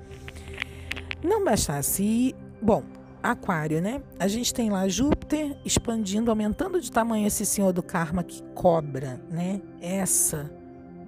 [1.23, 2.83] Não bastasse, bom,
[3.31, 4.01] Aquário, né?
[4.19, 9.19] A gente tem lá Júpiter expandindo, aumentando de tamanho esse senhor do karma que cobra,
[9.29, 9.61] né?
[9.81, 10.51] Essa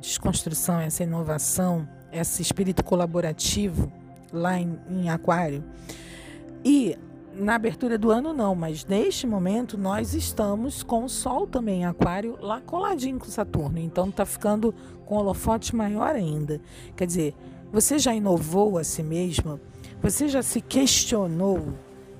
[0.01, 3.91] desconstrução, essa inovação, esse espírito colaborativo
[4.31, 5.63] lá em, em Aquário.
[6.65, 6.97] E
[7.33, 11.85] na abertura do ano não, mas neste momento nós estamos com o Sol também em
[11.85, 13.77] Aquário lá coladinho com Saturno.
[13.77, 14.73] Então está ficando
[15.05, 16.59] com holofote maior ainda.
[16.95, 17.35] Quer dizer,
[17.71, 19.61] você já inovou a si mesma?
[20.01, 21.73] Você já se questionou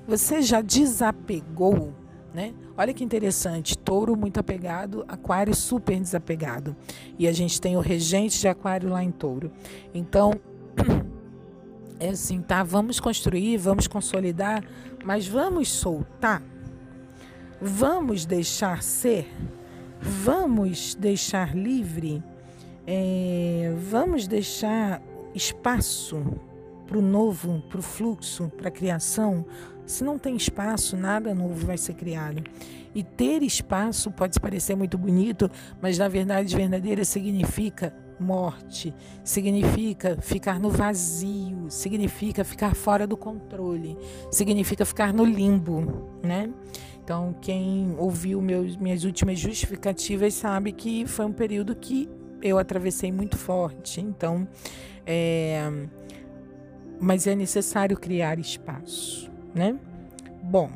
[0.08, 1.92] você já desapegou,
[2.32, 2.54] né?
[2.78, 6.74] Olha que interessante, touro muito apegado, aquário super desapegado.
[7.18, 9.52] E a gente tem o regente de aquário lá em touro.
[9.92, 10.32] Então,
[12.00, 12.62] é assim, tá?
[12.62, 14.64] Vamos construir, vamos consolidar,
[15.04, 16.42] mas vamos soltar.
[17.60, 19.30] Vamos deixar ser.
[20.00, 22.22] Vamos deixar livre.
[22.86, 25.02] É, vamos deixar
[25.34, 26.24] espaço
[26.86, 29.44] para o novo, para o fluxo, para a criação,
[29.88, 32.44] se não tem espaço, nada novo vai ser criado.
[32.94, 40.60] E ter espaço pode parecer muito bonito, mas na verdade verdadeira significa morte, significa ficar
[40.60, 43.96] no vazio, significa ficar fora do controle,
[44.30, 46.50] significa ficar no limbo, né?
[47.02, 52.06] Então, quem ouviu meus, minhas últimas justificativas sabe que foi um período que
[52.42, 54.02] eu atravessei muito forte.
[54.02, 54.46] Então,
[55.06, 55.62] é,
[57.00, 59.78] mas é necessário criar espaço né?
[60.42, 60.70] Bom,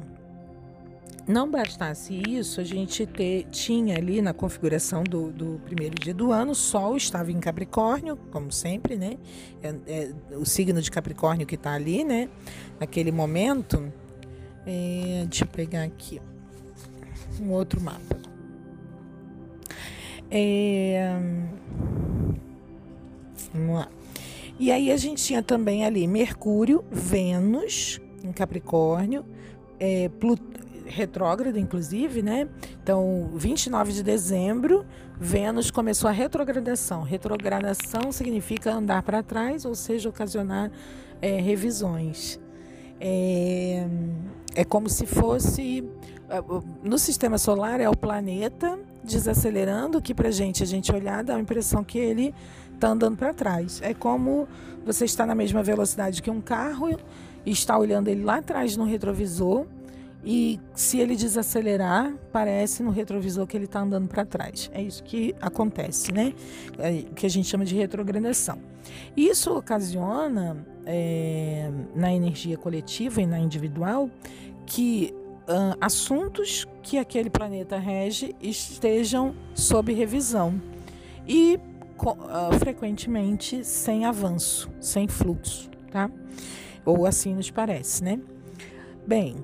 [1.27, 6.33] não bastasse isso, a gente ter, tinha ali na configuração do, do, primeiro dia do
[6.33, 9.17] ano, Sol estava em Capricórnio, como sempre, né?
[9.63, 12.29] É, é o signo de Capricórnio que está ali, né?
[12.81, 13.93] Naquele momento.
[14.67, 16.21] É, deixa eu pegar aqui
[17.41, 18.17] um outro mapa.
[20.29, 21.17] É,
[23.53, 23.89] vamos lá.
[24.59, 29.25] E aí a gente tinha também ali Mercúrio, Vênus em Capricórnio,
[29.79, 30.11] é,
[30.87, 32.49] retrógrado, inclusive, né?
[32.83, 34.85] Então, 29 de dezembro,
[35.19, 37.03] Vênus começou a retrogradação.
[37.03, 40.71] Retrogradação significa andar para trás, ou seja, ocasionar
[41.21, 42.41] é, revisões.
[43.01, 43.87] É,
[44.55, 45.85] é como se fosse.
[46.29, 46.43] É,
[46.83, 51.41] no sistema solar é o planeta desacelerando, que para gente, a gente olhar, dá a
[51.41, 52.35] impressão que ele
[52.75, 53.81] está andando para trás.
[53.83, 54.49] É como
[54.85, 56.99] você está na mesma velocidade que um carro
[57.51, 59.67] está olhando ele lá atrás no retrovisor
[60.25, 64.71] e se ele desacelerar, parece no retrovisor que ele está andando para trás.
[64.73, 66.33] É isso que acontece, né?
[66.79, 68.59] É, que a gente chama de retrogradação.
[69.17, 74.09] Isso ocasiona, é, na energia coletiva e na individual,
[74.65, 75.13] que
[75.43, 80.61] uh, assuntos que aquele planeta rege estejam sob revisão
[81.27, 81.59] e
[81.99, 86.11] uh, frequentemente sem avanço, sem fluxo, tá?
[86.85, 88.21] Ou assim nos parece, né?
[89.07, 89.37] Bem,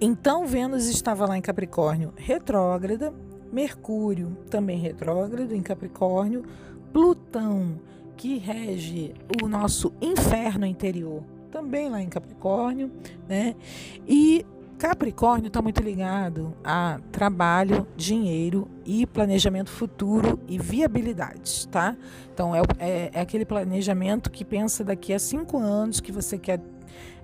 [0.00, 3.12] então Vênus estava lá em Capricórnio retrógrada,
[3.52, 6.44] Mercúrio também retrógrado em Capricórnio,
[6.92, 7.80] Plutão,
[8.16, 12.90] que rege o nosso inferno interior, também lá em Capricórnio,
[13.28, 13.56] né?
[14.06, 14.44] E
[14.78, 21.96] Capricórnio está muito ligado a trabalho, dinheiro e planejamento futuro e viabilidades, tá?
[22.32, 26.60] Então é, é, é aquele planejamento que pensa daqui a cinco anos que você quer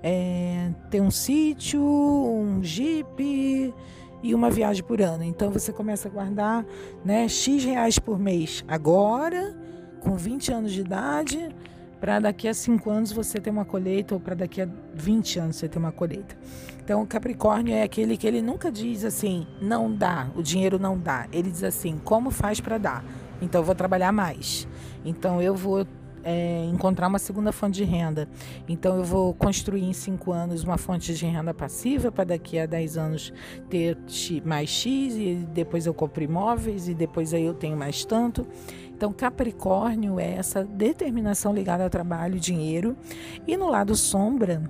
[0.02, 3.72] é, ter um sítio, um jipe
[4.20, 5.22] e uma viagem por ano.
[5.22, 6.66] Então você começa a guardar
[7.04, 9.56] né, X reais por mês agora,
[10.00, 11.54] com 20 anos de idade,
[12.00, 15.56] para daqui a 5 anos você ter uma colheita, ou para daqui a 20 anos
[15.56, 16.36] você ter uma colheita.
[16.84, 20.98] Então o Capricórnio é aquele que ele nunca diz assim, não dá, o dinheiro não
[20.98, 21.26] dá.
[21.32, 23.02] Ele diz assim, como faz para dar?
[23.40, 24.68] Então eu vou trabalhar mais.
[25.02, 25.86] Então eu vou
[26.24, 28.28] é, encontrar uma segunda fonte de renda.
[28.68, 32.66] Então, eu vou construir em cinco anos uma fonte de renda passiva para daqui a
[32.66, 33.32] 10 anos
[33.68, 33.96] ter
[34.44, 38.46] mais X e depois eu compro imóveis e depois aí eu tenho mais tanto.
[38.96, 42.96] Então, Capricórnio é essa determinação ligada ao trabalho, dinheiro.
[43.46, 44.62] E no lado sombra,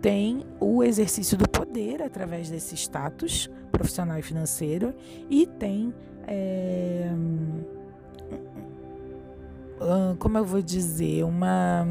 [0.00, 4.94] tem o exercício do poder através desse status profissional e financeiro
[5.28, 5.94] e tem
[6.26, 7.10] é,
[10.18, 11.86] como eu vou dizer, uma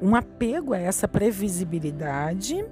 [0.00, 2.64] um apego a essa previsibilidade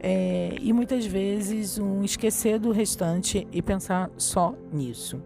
[0.00, 5.22] é, e muitas vezes um esquecer do restante e pensar só nisso.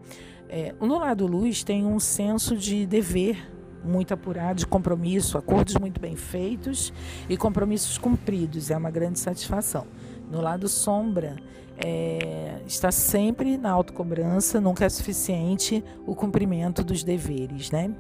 [0.47, 3.51] É, no lado luz tem um senso de dever
[3.85, 6.93] muito apurado, de compromisso, acordos muito bem feitos
[7.29, 8.71] e compromissos cumpridos.
[8.71, 9.87] É uma grande satisfação.
[10.31, 11.37] No lado sombra
[11.79, 17.95] é, está sempre na autocobrança, nunca é suficiente o cumprimento dos deveres, né?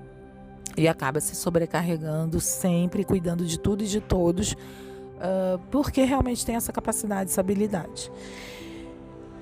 [0.76, 6.57] E acaba se sobrecarregando sempre, cuidando de tudo e de todos, uh, porque realmente tem
[6.57, 8.11] essa capacidade, essa habilidade.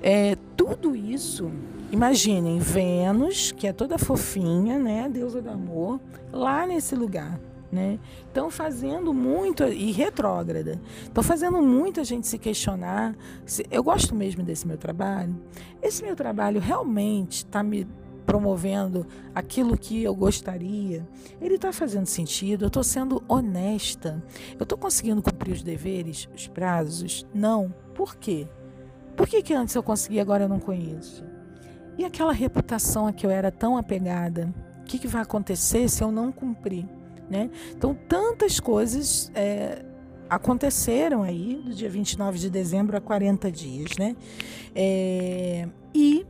[0.01, 1.51] É, tudo isso,
[1.91, 5.99] imaginem Vênus, que é toda fofinha, né, deusa do amor,
[6.31, 7.39] lá nesse lugar
[7.71, 7.99] né?
[8.27, 10.79] Estão fazendo muito e retrógrada.
[11.03, 13.15] Estão fazendo muito a gente se questionar.
[13.45, 15.35] Se, eu gosto mesmo desse meu trabalho.
[15.81, 17.87] Esse meu trabalho realmente está me
[18.25, 21.07] promovendo aquilo que eu gostaria.
[21.41, 22.65] Ele está fazendo sentido.
[22.65, 24.23] Eu estou sendo honesta.
[24.57, 27.25] Eu estou conseguindo cumprir os deveres, os prazos?
[27.33, 27.73] Não.
[27.93, 28.47] Por quê?
[29.15, 31.36] Por que, que antes eu consegui agora eu não conheço?
[31.97, 34.53] E aquela reputação a que eu era tão apegada?
[34.81, 36.85] O que, que vai acontecer se eu não cumprir?
[37.29, 37.49] Né?
[37.75, 39.83] Então, tantas coisas é,
[40.29, 43.97] aconteceram aí do dia 29 de dezembro a 40 dias.
[43.97, 44.15] Né?
[44.75, 46.25] É, e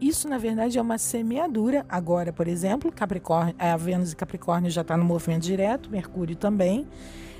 [0.00, 1.84] isso, na verdade, é uma semeadura.
[1.88, 6.86] Agora, por exemplo, Capricórnio, a Vênus e Capricórnio já está no movimento direto, Mercúrio também.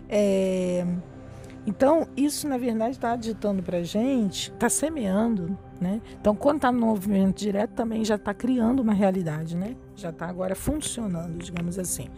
[0.08, 0.86] É,
[1.66, 5.58] então, isso, na verdade, está ditando para gente, está semeando.
[5.80, 6.00] Né?
[6.20, 9.76] Então, quando está no movimento direto, também já está criando uma realidade, né?
[9.94, 12.08] já está agora funcionando, digamos assim.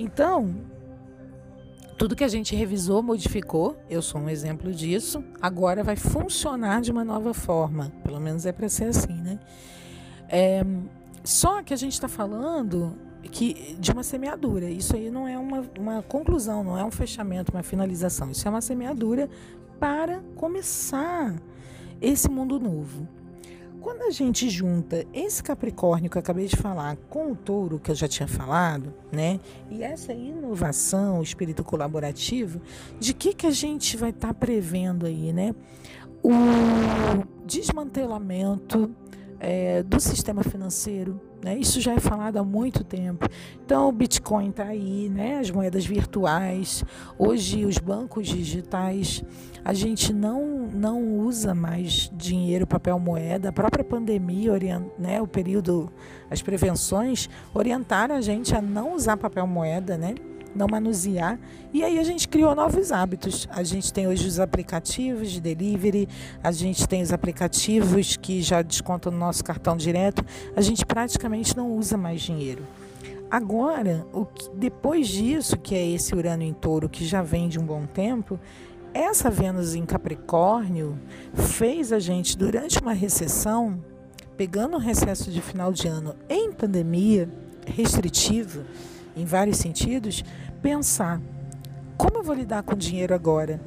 [0.00, 0.54] Então,
[1.96, 6.90] tudo que a gente revisou, modificou, eu sou um exemplo disso, agora vai funcionar de
[6.90, 7.92] uma nova forma.
[8.02, 9.38] Pelo menos é para ser assim, né?
[10.28, 10.64] É,
[11.22, 12.98] só que a gente está falando
[13.30, 14.68] que de uma semeadura.
[14.68, 18.30] Isso aí não é uma, uma conclusão, não é um fechamento, uma finalização.
[18.30, 19.28] Isso é uma semeadura
[19.78, 21.34] para começar
[22.02, 23.08] esse mundo novo.
[23.80, 27.90] Quando a gente junta esse Capricórnio que eu acabei de falar com o Touro que
[27.90, 29.40] eu já tinha falado, né?
[29.70, 32.60] E essa inovação, o espírito colaborativo,
[33.00, 35.54] de que que a gente vai estar tá prevendo aí, né?
[36.22, 36.30] O
[37.44, 38.88] desmantelamento
[39.42, 41.20] é, do sistema financeiro.
[41.44, 41.58] Né?
[41.58, 43.26] Isso já é falado há muito tempo.
[43.66, 45.40] Então, o Bitcoin está aí, né?
[45.40, 46.84] as moedas virtuais,
[47.18, 49.24] hoje os bancos digitais.
[49.64, 53.48] A gente não, não usa mais dinheiro, papel moeda.
[53.48, 54.52] A própria pandemia,
[54.96, 55.20] né?
[55.20, 55.90] o período,
[56.30, 60.14] as prevenções, orientaram a gente a não usar papel moeda, né?
[60.54, 61.38] Não manusear.
[61.72, 63.48] E aí a gente criou novos hábitos.
[63.50, 66.08] A gente tem hoje os aplicativos de delivery,
[66.42, 70.24] a gente tem os aplicativos que já descontam no nosso cartão direto.
[70.54, 72.62] A gente praticamente não usa mais dinheiro.
[73.30, 77.58] Agora, o que, depois disso, que é esse Urano em Touro que já vem de
[77.58, 78.38] um bom tempo,
[78.92, 80.98] essa Vênus em Capricórnio
[81.32, 83.82] fez a gente, durante uma recessão,
[84.36, 87.26] pegando um recesso de final de ano em pandemia
[87.66, 88.66] restritiva,
[89.16, 90.24] em vários sentidos,
[90.60, 91.20] pensar:
[91.96, 93.60] como eu vou lidar com o dinheiro agora?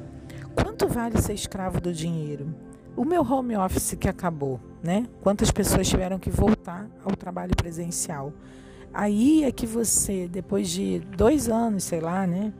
[0.54, 2.54] Quanto vale ser escravo do dinheiro?
[2.96, 5.06] O meu home office que acabou, né?
[5.22, 8.32] Quantas pessoas tiveram que voltar ao trabalho presencial?
[8.92, 12.52] Aí é que você, depois de dois anos, sei lá, né?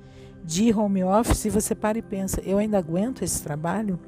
[0.45, 3.99] De home office, você para e pensa: eu ainda aguento esse trabalho?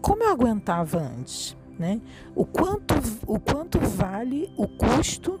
[0.00, 1.56] Como eu aguentava antes?
[1.78, 2.00] Né?
[2.34, 2.94] O, quanto,
[3.26, 5.38] o quanto vale o custo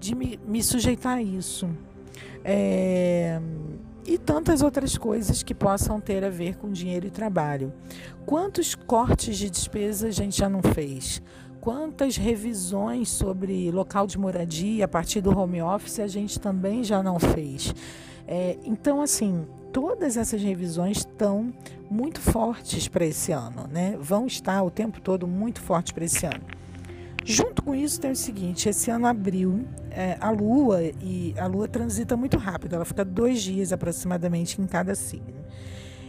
[0.00, 1.68] de me, me sujeitar a isso?
[2.50, 3.38] É,
[4.06, 7.74] e tantas outras coisas que possam ter a ver com dinheiro e trabalho.
[8.24, 11.20] Quantos cortes de despesa a gente já não fez?
[11.60, 17.02] Quantas revisões sobre local de moradia a partir do home office a gente também já
[17.02, 17.74] não fez?
[18.26, 21.52] É, então, assim, todas essas revisões estão
[21.90, 23.94] muito fortes para esse ano, né?
[24.00, 26.57] Vão estar o tempo todo muito fortes para esse ano.
[27.30, 31.68] Junto com isso tem o seguinte: esse ano abril, é, a Lua e a Lua
[31.68, 35.44] transita muito rápido, ela fica dois dias aproximadamente em cada signo.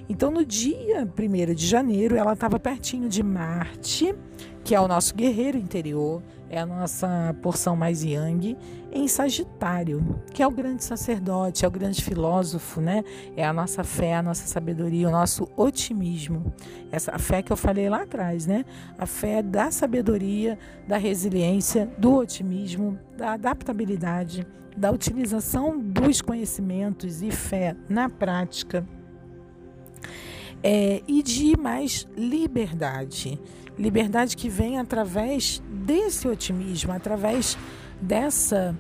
[0.10, 4.16] Então, no dia 1 de janeiro, ela estava pertinho de Marte,
[4.64, 8.58] que é o nosso guerreiro interior, é a nossa porção mais yang,
[8.92, 13.04] em Sagitário, que é o grande sacerdote, é o grande filósofo, né?
[13.38, 16.52] É a nossa fé, a nossa sabedoria, o nosso otimismo.
[16.92, 18.66] Essa fé que eu falei lá atrás, né?
[18.98, 20.58] A fé da sabedoria,
[20.88, 24.46] da resiliência, do otimismo, da adaptabilidade,
[24.76, 28.84] da utilização dos conhecimentos e fé na prática.
[30.62, 33.40] É, e de mais liberdade.
[33.78, 37.58] Liberdade que vem através desse otimismo, através
[38.02, 38.76] dessa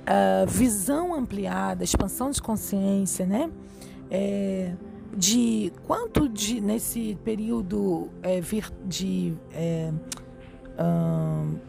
[0.00, 3.50] uh, visão ampliada, expansão de consciência, né?
[4.10, 4.72] É,
[5.16, 9.92] de quanto de nesse período é, vir, de é,
[10.78, 11.60] uh,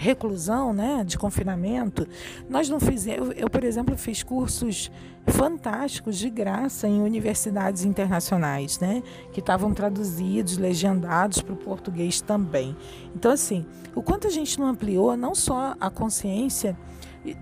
[0.00, 2.08] reclusão, né, de confinamento,
[2.48, 3.34] nós não fizemos.
[3.36, 4.90] Eu, por exemplo, fiz cursos
[5.26, 9.02] fantásticos de graça em universidades internacionais, né,
[9.32, 12.74] que estavam traduzidos, legendados para o português também.
[13.14, 16.76] Então, assim, o quanto a gente não ampliou não só a consciência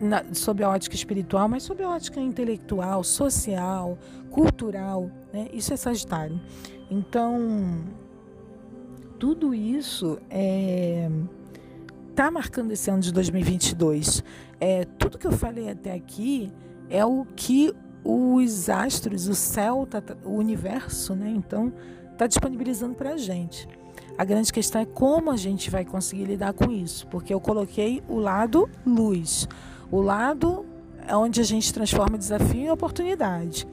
[0.01, 3.97] na, sob a ótica espiritual, mas sob a ótica intelectual, social,
[4.31, 5.49] cultural, né?
[5.53, 6.41] Isso é Sagitário.
[6.91, 7.85] Então,
[9.19, 11.09] tudo isso é
[12.19, 14.25] está marcando esse ano de 2022.
[14.59, 16.53] É, tudo que eu falei até aqui
[16.91, 17.73] é o que
[18.03, 21.31] os astros, o céu, tá, tá o universo, né?
[21.31, 21.73] Então,
[22.11, 23.69] está disponibilizando para a gente.
[24.19, 28.03] A grande questão é como a gente vai conseguir lidar com isso, porque eu coloquei
[28.09, 29.47] o lado luz,
[29.89, 30.67] o lado
[31.13, 33.65] onde a gente transforma desafio em oportunidade.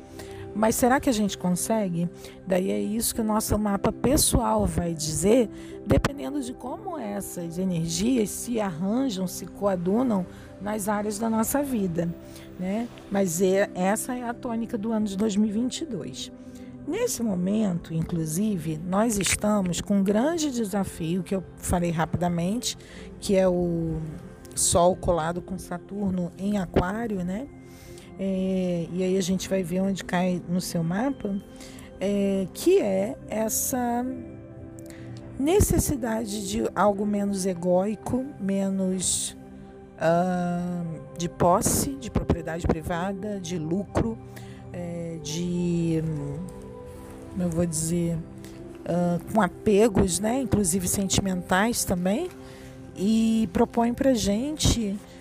[0.56, 2.10] Mas será que a gente consegue?
[2.48, 5.50] Daí é isso que o nosso mapa pessoal vai dizer,
[5.86, 10.26] dependendo de como essas energias se arranjam, se coadunam
[10.62, 12.08] nas áreas da nossa vida.
[12.58, 12.88] Né?
[13.12, 16.32] Mas é, essa é a tônica do ano de 2022.
[16.88, 22.78] Nesse momento, inclusive, nós estamos com um grande desafio que eu falei rapidamente,
[23.20, 24.00] que é o
[24.56, 27.48] Sol colado com Saturno em Aquário, né?
[28.20, 31.36] É, e aí a gente vai ver onde cai no seu mapa,
[32.00, 34.06] é, que é essa
[35.40, 39.36] necessidade de algo menos egóico, menos
[39.96, 44.18] uh, de posse, de propriedade privada, de lucro,
[44.72, 46.02] é, de,
[47.32, 52.30] como eu vou dizer, uh, com apegos, né, inclusive sentimentais também,
[52.96, 55.15] e propõe para gente uh,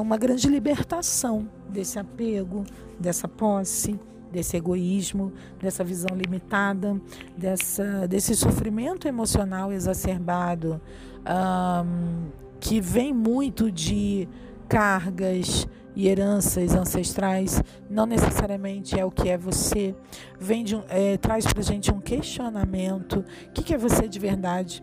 [0.00, 2.64] uma grande libertação desse apego,
[2.98, 3.98] dessa posse,
[4.30, 7.00] desse egoísmo, dessa visão limitada,
[7.36, 10.80] dessa, desse sofrimento emocional exacerbado,
[11.24, 12.28] um,
[12.60, 14.28] que vem muito de
[14.68, 19.94] cargas e heranças ancestrais, não necessariamente é o que é você,
[20.38, 24.82] vem de, é, traz para gente um questionamento: o que, que é você de verdade?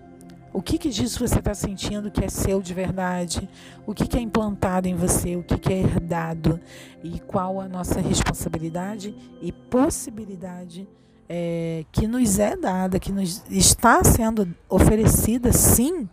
[0.56, 3.50] O que, que disso você está sentindo que é seu de verdade?
[3.86, 5.36] O que, que é implantado em você?
[5.36, 6.58] O que, que é herdado?
[7.04, 10.88] E qual a nossa responsabilidade e possibilidade
[11.28, 16.08] é, que nos é dada, que nos está sendo oferecida, sim,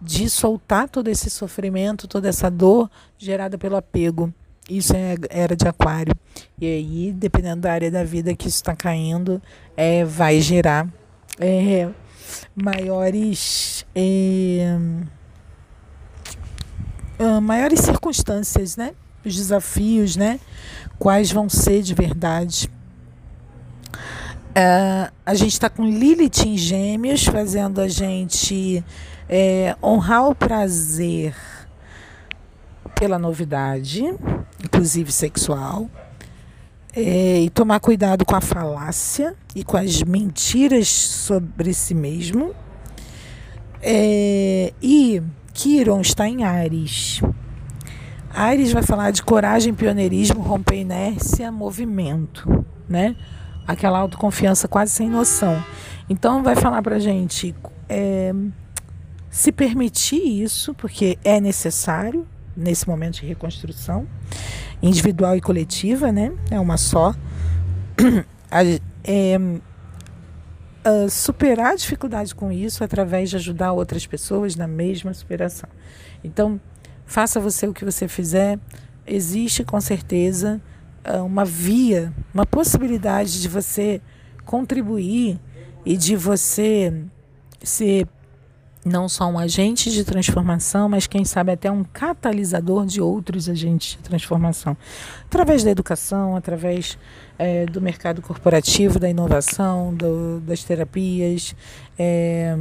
[0.00, 2.88] de soltar todo esse sofrimento, toda essa dor
[3.18, 4.32] gerada pelo apego.
[4.70, 6.14] Isso é era de aquário.
[6.60, 9.42] E aí, dependendo da área da vida que isso está caindo,
[9.76, 10.88] é, vai gerar
[11.40, 11.90] é,
[12.54, 14.76] maiores é,
[17.18, 18.94] uh, maiores circunstâncias, né?
[19.24, 20.38] Os desafios, né?
[20.98, 22.70] Quais vão ser de verdade.
[24.56, 28.84] Uh, a gente está com Lilith em Gêmeos, fazendo a gente
[29.28, 31.34] é, honrar o prazer
[32.94, 34.04] pela novidade,
[34.62, 35.90] inclusive sexual,
[36.96, 42.54] é, e tomar cuidado com a falácia e com as mentiras sobre si mesmo.
[43.82, 45.20] É, e
[45.52, 47.20] Kiron está em Ares.
[48.32, 53.14] Ares vai falar de coragem, pioneirismo, romper inércia, movimento, né?
[53.66, 55.62] Aquela autoconfiança quase sem noção.
[56.08, 57.54] Então vai falar pra gente
[57.88, 58.32] é,
[59.30, 62.26] se permitir isso, porque é necessário
[62.56, 64.06] nesse momento de reconstrução
[64.84, 66.32] individual e coletiva, né?
[66.50, 67.14] É uma só.
[68.56, 69.36] É,
[70.84, 75.68] é, superar a dificuldade com isso através de ajudar outras pessoas na mesma superação.
[76.22, 76.60] Então,
[77.04, 78.56] faça você o que você fizer,
[79.04, 80.62] existe com certeza
[81.02, 84.00] é, uma via, uma possibilidade de você
[84.44, 85.40] contribuir
[85.84, 86.94] e de você
[87.60, 88.06] ser
[88.84, 93.96] não só um agente de transformação, mas quem sabe até um catalisador de outros agentes
[93.96, 94.76] de transformação.
[95.24, 96.98] Através da educação, através
[97.38, 101.56] é, do mercado corporativo, da inovação, do, das terapias,
[101.98, 102.54] é,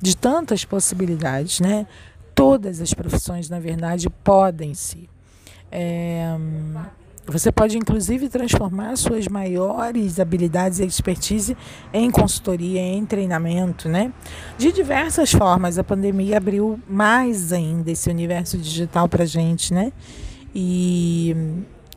[0.00, 1.86] de tantas possibilidades, né?
[2.34, 5.08] Todas as profissões, na verdade, podem se.
[5.70, 6.36] É,
[7.26, 11.56] você pode, inclusive, transformar suas maiores habilidades e expertise
[11.92, 14.12] em consultoria, em treinamento, né?
[14.58, 15.78] De diversas formas.
[15.78, 19.90] A pandemia abriu mais ainda esse universo digital para gente, né?
[20.54, 21.34] E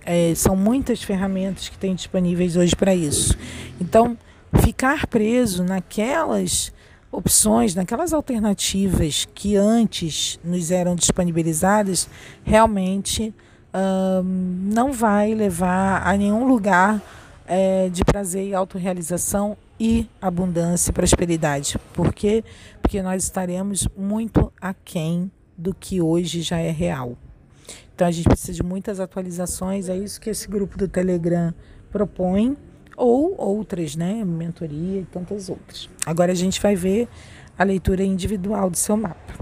[0.06, 3.38] é, são muitas ferramentas que tem disponíveis hoje para isso.
[3.82, 4.18] Então,
[4.62, 6.72] ficar preso naquelas
[7.12, 12.10] opções, naquelas alternativas que antes nos eram disponibilizadas,
[12.44, 13.34] realmente
[13.74, 17.02] não vai levar a nenhum lugar
[17.46, 21.78] é, de prazer e autorrealização e abundância e prosperidade.
[21.94, 22.44] Por quê?
[22.82, 27.18] Porque nós estaremos muito aquém do que hoje já é real.
[27.96, 31.54] Então a gente precisa de muitas atualizações, é isso que esse grupo do Telegram
[31.92, 32.56] propõe,
[32.96, 34.26] ou outras, né?
[34.26, 35.88] Mentoria e tantas outras.
[36.06, 37.08] Agora a gente vai ver
[37.58, 39.34] a leitura individual do seu mapa.